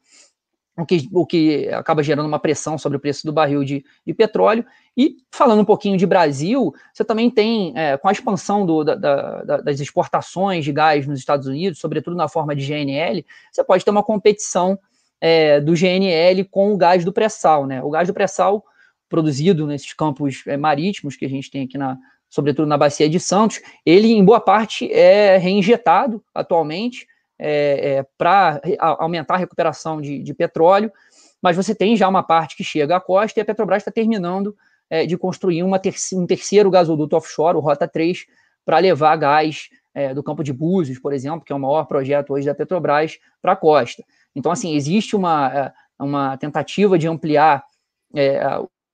o 0.81 0.85
que, 0.85 1.09
o 1.11 1.25
que 1.25 1.69
acaba 1.69 2.03
gerando 2.03 2.27
uma 2.27 2.39
pressão 2.39 2.77
sobre 2.77 2.97
o 2.97 2.99
preço 2.99 3.25
do 3.25 3.33
barril 3.33 3.63
de, 3.63 3.83
de 4.05 4.13
petróleo. 4.13 4.65
E 4.95 5.17
falando 5.31 5.61
um 5.61 5.65
pouquinho 5.65 5.97
de 5.97 6.05
Brasil, 6.05 6.73
você 6.93 7.03
também 7.03 7.29
tem, 7.29 7.73
é, 7.75 7.97
com 7.97 8.07
a 8.07 8.11
expansão 8.11 8.65
do, 8.65 8.83
da, 8.83 8.95
da, 8.95 9.57
das 9.57 9.79
exportações 9.79 10.63
de 10.65 10.71
gás 10.71 11.07
nos 11.07 11.19
Estados 11.19 11.47
Unidos, 11.47 11.79
sobretudo 11.79 12.15
na 12.15 12.27
forma 12.27 12.55
de 12.55 12.65
GNL, 12.65 13.25
você 13.51 13.63
pode 13.63 13.83
ter 13.83 13.91
uma 13.91 14.03
competição 14.03 14.79
é, 15.21 15.59
do 15.59 15.73
GNL 15.73 16.45
com 16.45 16.73
o 16.73 16.77
gás 16.77 17.03
do 17.03 17.13
pré-sal. 17.13 17.65
Né? 17.65 17.81
O 17.83 17.89
gás 17.89 18.07
do 18.07 18.13
pré-sal, 18.13 18.63
produzido 19.07 19.65
nesses 19.65 19.93
campos 19.93 20.43
é, 20.47 20.55
marítimos 20.55 21.15
que 21.15 21.25
a 21.25 21.29
gente 21.29 21.49
tem 21.49 21.63
aqui, 21.63 21.77
na, 21.77 21.97
sobretudo 22.29 22.67
na 22.67 22.77
Bacia 22.77 23.09
de 23.09 23.19
Santos, 23.19 23.61
ele, 23.85 24.11
em 24.11 24.23
boa 24.23 24.39
parte, 24.39 24.91
é 24.91 25.37
reinjetado 25.37 26.23
atualmente 26.33 27.07
é, 27.39 27.97
é, 27.97 28.05
para 28.17 28.59
aumentar 28.99 29.35
a 29.35 29.37
recuperação 29.37 30.01
de, 30.01 30.21
de, 30.21 30.33
petróleo, 30.33 30.91
mas 31.41 31.55
você 31.55 31.73
tem 31.73 31.95
já 31.95 32.07
uma 32.07 32.21
parte 32.21 32.57
que 32.57 32.63
chega 32.63 32.97
à 32.97 32.99
costa 32.99 33.39
e 33.39 33.41
a 33.41 33.45
Petrobras 33.45 33.81
está 33.81 33.91
terminando 33.91 34.55
é, 34.89 35.05
de 35.05 35.17
construir 35.17 35.63
ter 35.81 35.93
um 36.13 36.27
terceiro 36.27 36.69
gasoduto 36.69 37.15
offshore, 37.15 37.57
o 37.57 37.61
Rota 37.61 37.87
3, 37.87 38.25
para 38.65 38.79
levar 38.79 39.15
gás 39.15 39.69
é, 39.93 40.13
do 40.13 40.21
campo 40.21 40.43
de 40.43 40.51
Búzios, 40.51 40.99
por 40.99 41.13
exemplo, 41.13 41.45
que 41.45 41.53
é 41.53 41.55
o 41.55 41.59
maior 41.59 41.85
projeto 41.85 42.33
hoje 42.33 42.45
da 42.45 42.53
Petrobras, 42.53 43.17
para 43.41 43.53
a 43.53 43.55
costa. 43.55 44.03
Então, 44.35 44.51
assim, 44.51 44.75
existe 44.75 45.15
uma, 45.15 45.51
é, 45.53 45.73
uma 46.03 46.37
tentativa 46.37 46.97
de 46.97 47.07
ampliar 47.07 47.63
é, 48.15 48.41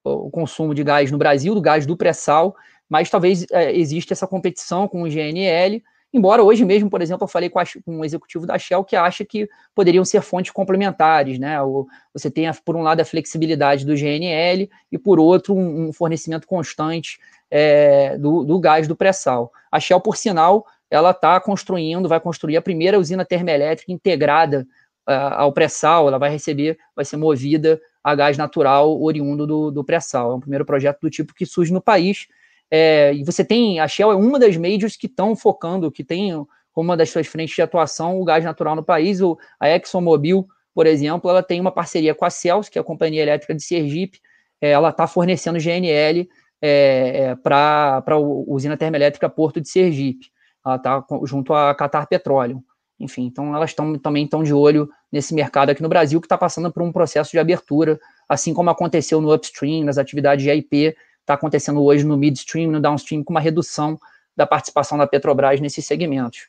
o 0.03 0.29
consumo 0.29 0.75
de 0.75 0.83
gás 0.83 1.11
no 1.11 1.17
Brasil, 1.17 1.55
do 1.55 1.61
gás 1.61 1.85
do 1.85 1.97
pré-sal, 1.97 2.55
mas 2.87 3.09
talvez 3.09 3.45
exista 3.73 4.13
essa 4.13 4.27
competição 4.27 4.87
com 4.87 5.01
o 5.01 5.09
GNL, 5.09 5.81
Embora 6.15 6.41
hoje 6.41 6.63
mesmo, 6.63 6.89
por 6.89 7.01
exemplo, 7.01 7.25
eu 7.25 7.27
falei 7.27 7.49
com, 7.49 7.59
a, 7.59 7.65
com 7.65 7.97
um 7.97 8.05
executivo 8.05 8.47
da 8.47 8.57
Shell 8.57 8.85
que 8.85 8.95
acha 8.95 9.25
que 9.25 9.49
poderiam 9.75 10.05
ser 10.05 10.21
fontes 10.21 10.49
complementares, 10.49 11.37
né? 11.37 11.61
O, 11.61 11.85
você 12.13 12.31
tem, 12.31 12.49
por 12.63 12.73
um 12.77 12.81
lado, 12.81 13.01
a 13.01 13.05
flexibilidade 13.05 13.85
do 13.85 13.97
GNL 13.97 14.69
e, 14.89 14.97
por 14.97 15.19
outro, 15.19 15.53
um, 15.53 15.89
um 15.89 15.91
fornecimento 15.91 16.47
constante 16.47 17.19
é, 17.51 18.17
do, 18.17 18.45
do, 18.45 18.57
gás 18.61 18.87
do 18.87 18.95
pré-sal. 18.95 19.51
A 19.69 19.77
Shell, 19.77 19.99
por 19.99 20.15
sinal, 20.15 20.65
ela 20.89 21.11
está 21.11 21.37
construindo, 21.41 22.07
vai 22.07 22.21
construir 22.21 22.55
a 22.55 22.61
primeira 22.61 22.97
usina 22.97 23.25
termoelétrica 23.25 23.91
integrada 23.91 24.65
uh, 25.05 25.33
ao 25.33 25.51
pré-sal, 25.51 26.07
ela 26.07 26.17
vai 26.17 26.29
receber, 26.29 26.77
vai 26.95 27.03
ser 27.03 27.17
movida 27.17 27.77
a 28.01 28.15
gás 28.15 28.37
natural 28.37 29.01
oriundo 29.01 29.45
do, 29.45 29.69
do 29.69 29.83
pré-sal. 29.83 30.31
É 30.31 30.35
um 30.35 30.39
primeiro 30.39 30.63
projeto 30.63 31.01
do 31.01 31.09
tipo 31.09 31.33
que 31.33 31.45
surge 31.45 31.73
no 31.73 31.81
país, 31.81 32.29
é, 32.69 33.13
e 33.13 33.23
você 33.23 33.43
tem, 33.43 33.79
a 33.79 33.87
Shell 33.87 34.11
é 34.11 34.15
uma 34.15 34.39
das 34.39 34.57
majors 34.57 34.95
que 34.95 35.07
estão 35.07 35.35
focando, 35.35 35.91
que 35.91 36.03
tem 36.03 36.31
como 36.73 36.89
uma 36.89 36.97
das 36.97 37.09
suas 37.09 37.27
frentes 37.27 37.55
de 37.55 37.61
atuação 37.61 38.19
o 38.19 38.25
gás 38.25 38.43
natural 38.43 38.75
no 38.75 38.83
país. 38.83 39.21
O, 39.21 39.37
a 39.59 39.69
ExxonMobil, 39.69 40.45
por 40.73 40.85
exemplo, 40.85 41.29
ela 41.29 41.41
tem 41.41 41.61
uma 41.61 41.71
parceria 41.71 42.13
com 42.13 42.25
a 42.25 42.29
Celso, 42.29 42.69
que 42.69 42.77
é 42.77 42.81
a 42.81 42.83
companhia 42.83 43.21
elétrica 43.21 43.55
de 43.55 43.63
Sergipe, 43.63 44.19
é, 44.59 44.71
ela 44.71 44.89
está 44.89 45.07
fornecendo 45.07 45.59
GNL 45.59 46.27
é, 46.61 47.29
é 47.31 47.35
para 47.35 48.03
a 48.05 48.17
usina 48.17 48.75
termoelétrica 48.75 49.29
Porto 49.29 49.61
de 49.61 49.69
Sergipe. 49.69 50.27
Ela 50.65 50.75
está 50.75 51.05
junto 51.23 51.53
à 51.53 51.73
Qatar 51.75 52.07
Petroleum. 52.07 52.61
Enfim, 52.99 53.25
então 53.25 53.55
elas 53.55 53.73
tão, 53.73 53.97
também 53.99 54.23
estão 54.23 54.41
de 54.41 54.53
olho 54.53 54.89
nesse 55.11 55.33
mercado 55.33 55.69
aqui 55.69 55.83
no 55.83 55.89
Brasil, 55.89 56.19
que 56.19 56.25
está 56.25 56.37
passando 56.37 56.71
por 56.71 56.81
um 56.81 56.91
processo 56.91 57.31
de 57.31 57.39
abertura, 57.39 57.99
assim 58.27 58.53
como 58.53 58.69
aconteceu 58.69 59.19
no 59.19 59.33
upstream, 59.33 59.83
nas 59.83 59.97
atividades 59.97 60.43
de 60.43 60.51
IP, 60.51 60.95
está 61.25 61.33
acontecendo 61.33 61.83
hoje 61.83 62.05
no 62.05 62.15
midstream, 62.15 62.71
no 62.71 62.79
downstream, 62.79 63.23
com 63.23 63.33
uma 63.33 63.39
redução 63.39 63.99
da 64.35 64.45
participação 64.45 64.97
da 64.97 65.07
Petrobras 65.07 65.59
nesses 65.59 65.85
segmentos. 65.85 66.47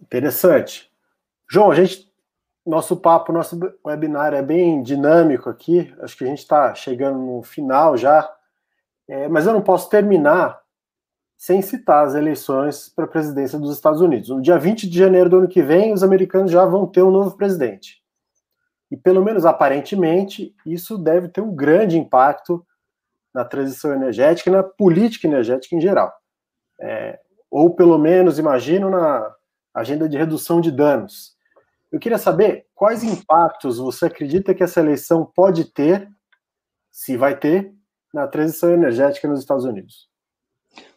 Interessante. 0.00 0.90
João, 1.48 1.70
a 1.70 1.74
gente, 1.74 2.10
nosso 2.66 2.96
papo, 2.96 3.32
nosso 3.32 3.58
webinar 3.84 4.34
é 4.34 4.42
bem 4.42 4.82
dinâmico 4.82 5.48
aqui. 5.48 5.94
Acho 6.00 6.16
que 6.16 6.24
a 6.24 6.26
gente 6.26 6.40
está 6.40 6.74
chegando 6.74 7.18
no 7.18 7.42
final 7.42 7.96
já, 7.96 8.28
é, 9.08 9.28
mas 9.28 9.46
eu 9.46 9.52
não 9.52 9.62
posso 9.62 9.88
terminar 9.88 10.60
sem 11.36 11.62
citar 11.62 12.06
as 12.06 12.14
eleições 12.14 12.88
para 12.88 13.04
a 13.04 13.08
presidência 13.08 13.58
dos 13.58 13.72
Estados 13.72 14.00
Unidos. 14.00 14.30
No 14.30 14.40
dia 14.40 14.58
20 14.58 14.88
de 14.88 14.98
janeiro 14.98 15.30
do 15.30 15.38
ano 15.38 15.48
que 15.48 15.62
vem, 15.62 15.92
os 15.92 16.02
americanos 16.02 16.50
já 16.50 16.64
vão 16.64 16.86
ter 16.86 17.02
um 17.02 17.10
novo 17.10 17.36
presidente. 17.36 18.02
E 18.90 18.96
pelo 18.96 19.22
menos 19.24 19.44
aparentemente, 19.44 20.54
isso 20.64 20.96
deve 20.96 21.28
ter 21.28 21.40
um 21.40 21.54
grande 21.54 21.98
impacto 21.98 22.64
na 23.34 23.44
transição 23.44 23.92
energética 23.92 24.48
e 24.48 24.52
na 24.52 24.62
política 24.62 25.26
energética 25.26 25.74
em 25.74 25.80
geral. 25.80 26.12
É, 26.80 27.18
ou 27.50 27.74
pelo 27.74 27.98
menos, 27.98 28.38
imagino, 28.38 28.90
na 28.90 29.34
agenda 29.74 30.08
de 30.08 30.16
redução 30.16 30.60
de 30.60 30.70
danos. 30.70 31.36
Eu 31.90 31.98
queria 31.98 32.18
saber 32.18 32.66
quais 32.74 33.02
impactos 33.02 33.78
você 33.78 34.06
acredita 34.06 34.54
que 34.54 34.62
essa 34.62 34.80
eleição 34.80 35.24
pode 35.24 35.64
ter, 35.66 36.08
se 36.90 37.16
vai 37.16 37.36
ter, 37.36 37.72
na 38.12 38.26
transição 38.26 38.70
energética 38.70 39.28
nos 39.28 39.40
Estados 39.40 39.64
Unidos. 39.64 40.08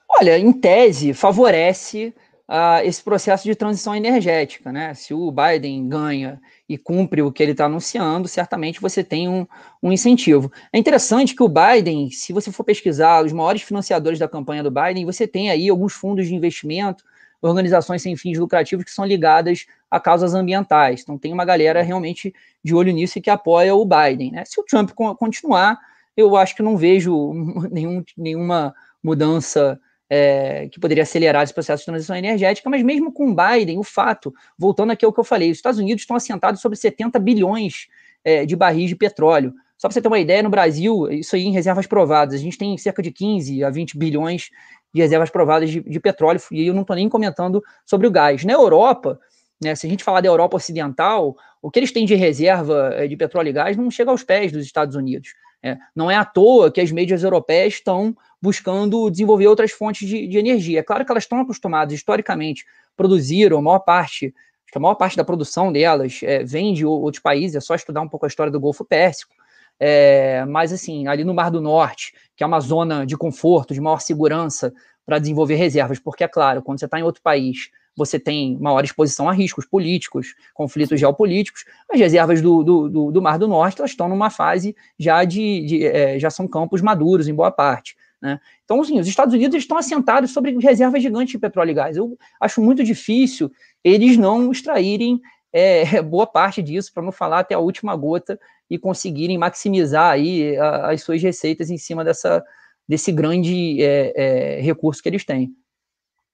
Olha, 0.09 0.37
em 0.37 0.51
tese, 0.51 1.13
favorece 1.13 2.15
uh, 2.49 2.83
esse 2.83 3.03
processo 3.03 3.43
de 3.43 3.53
transição 3.53 3.95
energética, 3.95 4.71
né? 4.71 4.93
Se 4.95 5.13
o 5.13 5.31
Biden 5.31 5.87
ganha 5.87 6.41
e 6.67 6.77
cumpre 6.77 7.21
o 7.21 7.31
que 7.31 7.43
ele 7.43 7.51
está 7.51 7.65
anunciando, 7.65 8.27
certamente 8.27 8.81
você 8.81 9.03
tem 9.03 9.29
um, 9.29 9.45
um, 9.81 9.91
incentivo. 9.91 10.51
É 10.73 10.79
interessante 10.79 11.35
que 11.35 11.43
o 11.43 11.47
Biden, 11.47 12.09
se 12.09 12.33
você 12.33 12.51
for 12.51 12.63
pesquisar 12.63 13.23
os 13.23 13.31
maiores 13.31 13.61
financiadores 13.61 14.17
da 14.17 14.27
campanha 14.27 14.63
do 14.63 14.71
Biden, 14.71 15.05
você 15.05 15.27
tem 15.27 15.51
aí 15.51 15.69
alguns 15.69 15.93
fundos 15.93 16.27
de 16.27 16.33
investimento, 16.33 17.03
organizações 17.41 18.01
sem 18.01 18.17
fins 18.17 18.37
lucrativos 18.37 18.83
que 18.83 18.91
são 18.91 19.05
ligadas 19.05 19.65
a 19.89 19.99
causas 19.99 20.33
ambientais. 20.33 21.01
Então 21.01 21.17
tem 21.17 21.31
uma 21.31 21.45
galera 21.45 21.81
realmente 21.81 22.33
de 22.63 22.73
olho 22.73 22.91
nisso 22.91 23.19
e 23.19 23.21
que 23.21 23.29
apoia 23.29 23.75
o 23.75 23.85
Biden. 23.85 24.31
Né? 24.31 24.43
Se 24.45 24.59
o 24.59 24.63
Trump 24.63 24.89
continuar, 24.91 25.77
eu 26.17 26.35
acho 26.35 26.55
que 26.55 26.63
não 26.63 26.75
vejo 26.75 27.33
nenhum, 27.71 28.03
nenhuma 28.17 28.73
mudança 29.01 29.79
é, 30.09 30.67
que 30.69 30.79
poderia 30.79 31.03
acelerar 31.03 31.43
esse 31.43 31.53
processo 31.53 31.81
de 31.81 31.85
transição 31.85 32.15
energética, 32.15 32.69
mas 32.69 32.81
mesmo 32.81 33.11
com 33.13 33.35
Biden, 33.35 33.77
o 33.77 33.83
fato, 33.83 34.33
voltando 34.57 34.91
aqui 34.91 35.05
ao 35.05 35.13
que 35.13 35.19
eu 35.19 35.23
falei, 35.23 35.51
os 35.51 35.57
Estados 35.57 35.79
Unidos 35.79 36.01
estão 36.01 36.15
assentados 36.15 36.61
sobre 36.61 36.77
70 36.77 37.19
bilhões 37.19 37.87
é, 38.23 38.45
de 38.45 38.55
barris 38.55 38.89
de 38.89 38.95
petróleo. 38.95 39.53
Só 39.77 39.87
para 39.87 39.93
você 39.93 40.01
ter 40.01 40.07
uma 40.07 40.19
ideia, 40.19 40.43
no 40.43 40.49
Brasil, 40.49 41.09
isso 41.11 41.35
aí 41.35 41.43
em 41.43 41.51
reservas 41.51 41.87
provadas, 41.87 42.35
a 42.35 42.43
gente 42.43 42.57
tem 42.57 42.77
cerca 42.77 43.01
de 43.01 43.11
15 43.11 43.63
a 43.63 43.69
20 43.69 43.97
bilhões 43.97 44.49
de 44.93 45.01
reservas 45.01 45.29
provadas 45.29 45.69
de, 45.69 45.81
de 45.81 45.99
petróleo, 45.99 46.41
e 46.51 46.67
eu 46.67 46.73
não 46.73 46.81
estou 46.81 46.95
nem 46.95 47.07
comentando 47.07 47.63
sobre 47.85 48.07
o 48.07 48.11
gás. 48.11 48.43
Na 48.43 48.53
Europa, 48.53 49.19
né, 49.61 49.75
se 49.75 49.85
a 49.85 49.89
gente 49.89 50.03
falar 50.03 50.21
da 50.21 50.27
Europa 50.27 50.57
Ocidental, 50.57 51.35
o 51.61 51.69
que 51.69 51.79
eles 51.79 51.91
têm 51.91 52.05
de 52.05 52.15
reserva 52.15 52.91
é, 52.95 53.07
de 53.07 53.15
petróleo 53.15 53.49
e 53.49 53.53
gás 53.53 53.77
não 53.77 53.91
chega 53.91 54.09
aos 54.09 54.23
pés 54.23 54.51
dos 54.51 54.65
Estados 54.65 54.95
Unidos. 54.95 55.33
É, 55.61 55.77
não 55.95 56.09
é 56.09 56.15
à 56.15 56.23
toa 56.23 56.71
que 56.71 56.79
as 56.79 56.91
mídias 56.91 57.23
europeias 57.23 57.73
estão 57.73 58.15
buscando 58.41 59.09
desenvolver 59.09 59.47
outras 59.47 59.71
fontes 59.71 60.07
de, 60.07 60.27
de 60.27 60.37
energia. 60.37 60.79
É 60.79 60.83
claro 60.83 61.05
que 61.05 61.11
elas 61.11 61.23
estão 61.23 61.39
acostumadas, 61.39 61.93
historicamente, 61.93 62.65
produziram 62.95 63.57
a 63.57 63.61
maior 63.61 63.79
parte, 63.79 64.33
a 64.73 64.79
maior 64.79 64.95
parte 64.95 65.17
da 65.17 65.23
produção 65.23 65.71
delas 65.71 66.21
é, 66.23 66.43
vem 66.43 66.73
de 66.73 66.85
outros 66.85 67.21
países, 67.21 67.55
é 67.55 67.59
só 67.59 67.75
estudar 67.75 68.01
um 68.01 68.07
pouco 68.07 68.25
a 68.25 68.29
história 68.29 68.51
do 68.51 68.59
Golfo 68.59 68.85
Pérsico. 68.85 69.33
É, 69.79 70.43
mas, 70.45 70.73
assim, 70.73 71.07
ali 71.07 71.23
no 71.23 71.33
Mar 71.33 71.49
do 71.49 71.61
Norte, 71.61 72.13
que 72.35 72.43
é 72.43 72.47
uma 72.47 72.59
zona 72.59 73.05
de 73.05 73.15
conforto, 73.15 73.73
de 73.73 73.79
maior 73.79 74.01
segurança 74.01 74.73
para 75.05 75.19
desenvolver 75.19 75.55
reservas, 75.55 75.99
porque, 75.99 76.23
é 76.23 76.27
claro, 76.27 76.61
quando 76.61 76.79
você 76.79 76.85
está 76.85 76.99
em 76.99 77.03
outro 77.03 77.21
país, 77.21 77.69
você 77.99 78.17
tem 78.17 78.57
maior 78.57 78.83
exposição 78.83 79.29
a 79.29 79.33
riscos 79.33 79.65
políticos, 79.65 80.33
conflitos 80.53 80.99
geopolíticos. 80.99 81.65
As 81.91 81.99
reservas 81.99 82.41
do, 82.41 82.63
do, 82.63 82.89
do, 82.89 83.11
do 83.11 83.21
Mar 83.21 83.37
do 83.37 83.47
Norte 83.47 83.79
elas 83.79 83.91
estão 83.91 84.07
numa 84.07 84.29
fase 84.29 84.75
já 84.97 85.23
de, 85.23 85.65
de 85.65 85.85
é, 85.85 86.17
já 86.17 86.29
são 86.29 86.47
campos 86.47 86.81
maduros 86.81 87.27
em 87.27 87.33
boa 87.33 87.51
parte. 87.51 87.95
Né? 88.21 88.39
Então, 88.63 88.81
assim, 88.81 88.99
os 88.99 89.07
Estados 89.07 89.33
Unidos 89.33 89.57
estão 89.57 89.77
assentados 89.77 90.31
sobre 90.31 90.57
reservas 90.57 91.01
gigantes 91.01 91.31
de 91.31 91.39
petróleo 91.39 91.71
e 91.71 91.73
gás. 91.73 91.97
Eu 91.97 92.17
acho 92.39 92.61
muito 92.61 92.83
difícil 92.83 93.51
eles 93.83 94.17
não 94.17 94.51
extraírem 94.51 95.21
é, 95.51 96.01
boa 96.01 96.25
parte 96.25 96.61
disso, 96.61 96.93
para 96.93 97.03
não 97.03 97.11
falar 97.11 97.39
até 97.39 97.55
a 97.55 97.59
última 97.59 97.95
gota, 97.95 98.39
e 98.69 98.77
conseguirem 98.77 99.37
maximizar 99.37 100.11
aí 100.11 100.57
a, 100.57 100.91
as 100.91 101.01
suas 101.01 101.21
receitas 101.21 101.69
em 101.69 101.77
cima 101.77 102.03
dessa, 102.03 102.43
desse 102.87 103.11
grande 103.11 103.81
é, 103.83 104.13
é, 104.15 104.61
recurso 104.61 105.01
que 105.01 105.09
eles 105.09 105.25
têm. 105.25 105.53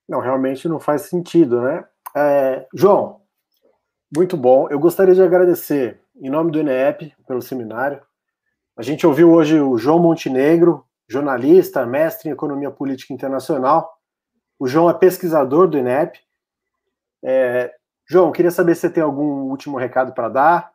Não, 0.07 0.19
realmente 0.19 0.67
não 0.67 0.79
faz 0.79 1.03
sentido, 1.03 1.61
né? 1.61 1.83
É, 2.15 2.67
João, 2.73 3.21
muito 4.15 4.37
bom. 4.37 4.67
Eu 4.69 4.79
gostaria 4.79 5.15
de 5.15 5.21
agradecer, 5.21 5.99
em 6.15 6.29
nome 6.29 6.51
do 6.51 6.59
INEP, 6.59 7.13
pelo 7.27 7.41
seminário. 7.41 8.01
A 8.77 8.81
gente 8.81 9.05
ouviu 9.07 9.31
hoje 9.31 9.59
o 9.59 9.77
João 9.77 9.99
Montenegro, 9.99 10.85
jornalista, 11.07 11.85
mestre 11.85 12.29
em 12.29 12.31
Economia 12.31 12.71
Política 12.71 13.13
Internacional. 13.13 13.93
O 14.59 14.67
João 14.67 14.89
é 14.89 14.93
pesquisador 14.93 15.67
do 15.67 15.77
INEP. 15.77 16.19
É, 17.23 17.73
João, 18.07 18.31
queria 18.31 18.51
saber 18.51 18.75
se 18.75 18.81
você 18.81 18.89
tem 18.89 19.03
algum 19.03 19.49
último 19.49 19.77
recado 19.77 20.13
para 20.13 20.29
dar, 20.29 20.71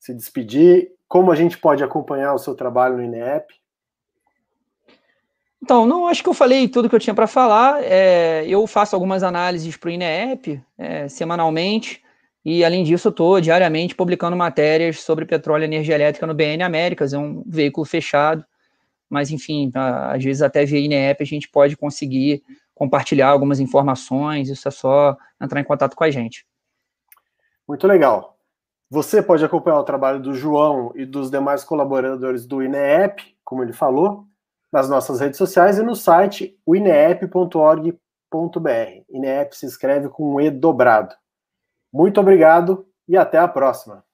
se 0.00 0.12
despedir, 0.12 0.90
como 1.08 1.30
a 1.30 1.36
gente 1.36 1.56
pode 1.56 1.84
acompanhar 1.84 2.34
o 2.34 2.38
seu 2.38 2.54
trabalho 2.54 2.96
no 2.96 3.04
INEP. 3.04 3.54
Então, 5.66 5.84
não 5.84 6.06
acho 6.06 6.22
que 6.22 6.28
eu 6.28 6.32
falei 6.32 6.68
tudo 6.68 6.88
que 6.88 6.94
eu 6.94 7.00
tinha 7.00 7.12
para 7.12 7.26
falar. 7.26 7.82
É, 7.82 8.44
eu 8.46 8.64
faço 8.68 8.94
algumas 8.94 9.24
análises 9.24 9.76
para 9.76 9.88
o 9.88 9.90
INEP 9.90 10.62
é, 10.78 11.08
semanalmente, 11.08 12.00
e 12.44 12.64
além 12.64 12.84
disso, 12.84 13.08
estou 13.08 13.40
diariamente 13.40 13.92
publicando 13.92 14.36
matérias 14.36 15.00
sobre 15.00 15.24
petróleo 15.24 15.62
e 15.62 15.64
energia 15.64 15.96
elétrica 15.96 16.24
no 16.24 16.34
BN 16.34 16.62
Américas, 16.62 17.12
é 17.12 17.18
um 17.18 17.42
veículo 17.44 17.84
fechado, 17.84 18.44
mas 19.10 19.32
enfim, 19.32 19.72
às 19.74 20.22
vezes 20.22 20.40
até 20.40 20.64
via 20.64 20.78
INEP 20.78 21.20
a 21.20 21.26
gente 21.26 21.48
pode 21.48 21.76
conseguir 21.76 22.44
compartilhar 22.72 23.30
algumas 23.30 23.58
informações, 23.58 24.48
isso 24.48 24.68
é 24.68 24.70
só 24.70 25.16
entrar 25.42 25.60
em 25.60 25.64
contato 25.64 25.96
com 25.96 26.04
a 26.04 26.10
gente. 26.12 26.46
Muito 27.66 27.88
legal. 27.88 28.38
Você 28.88 29.20
pode 29.20 29.44
acompanhar 29.44 29.80
o 29.80 29.84
trabalho 29.84 30.20
do 30.20 30.32
João 30.32 30.92
e 30.94 31.04
dos 31.04 31.28
demais 31.28 31.64
colaboradores 31.64 32.46
do 32.46 32.62
INEP, 32.62 33.34
como 33.44 33.64
ele 33.64 33.72
falou, 33.72 34.28
nas 34.72 34.88
nossas 34.88 35.20
redes 35.20 35.38
sociais 35.38 35.78
e 35.78 35.82
no 35.82 35.94
site 35.94 36.58
ineep.org.br. 36.66 37.98
INEP 39.08 39.56
se 39.56 39.66
escreve 39.66 40.08
com 40.08 40.34
um 40.34 40.40
E 40.40 40.50
dobrado. 40.50 41.14
Muito 41.92 42.20
obrigado 42.20 42.86
e 43.08 43.16
até 43.16 43.38
a 43.38 43.48
próxima. 43.48 44.04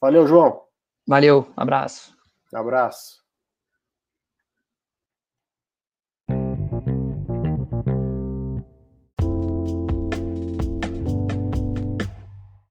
Valeu, 0.00 0.26
João. 0.26 0.62
Valeu, 1.06 1.46
abraço. 1.56 2.16
Abraço. 2.52 3.25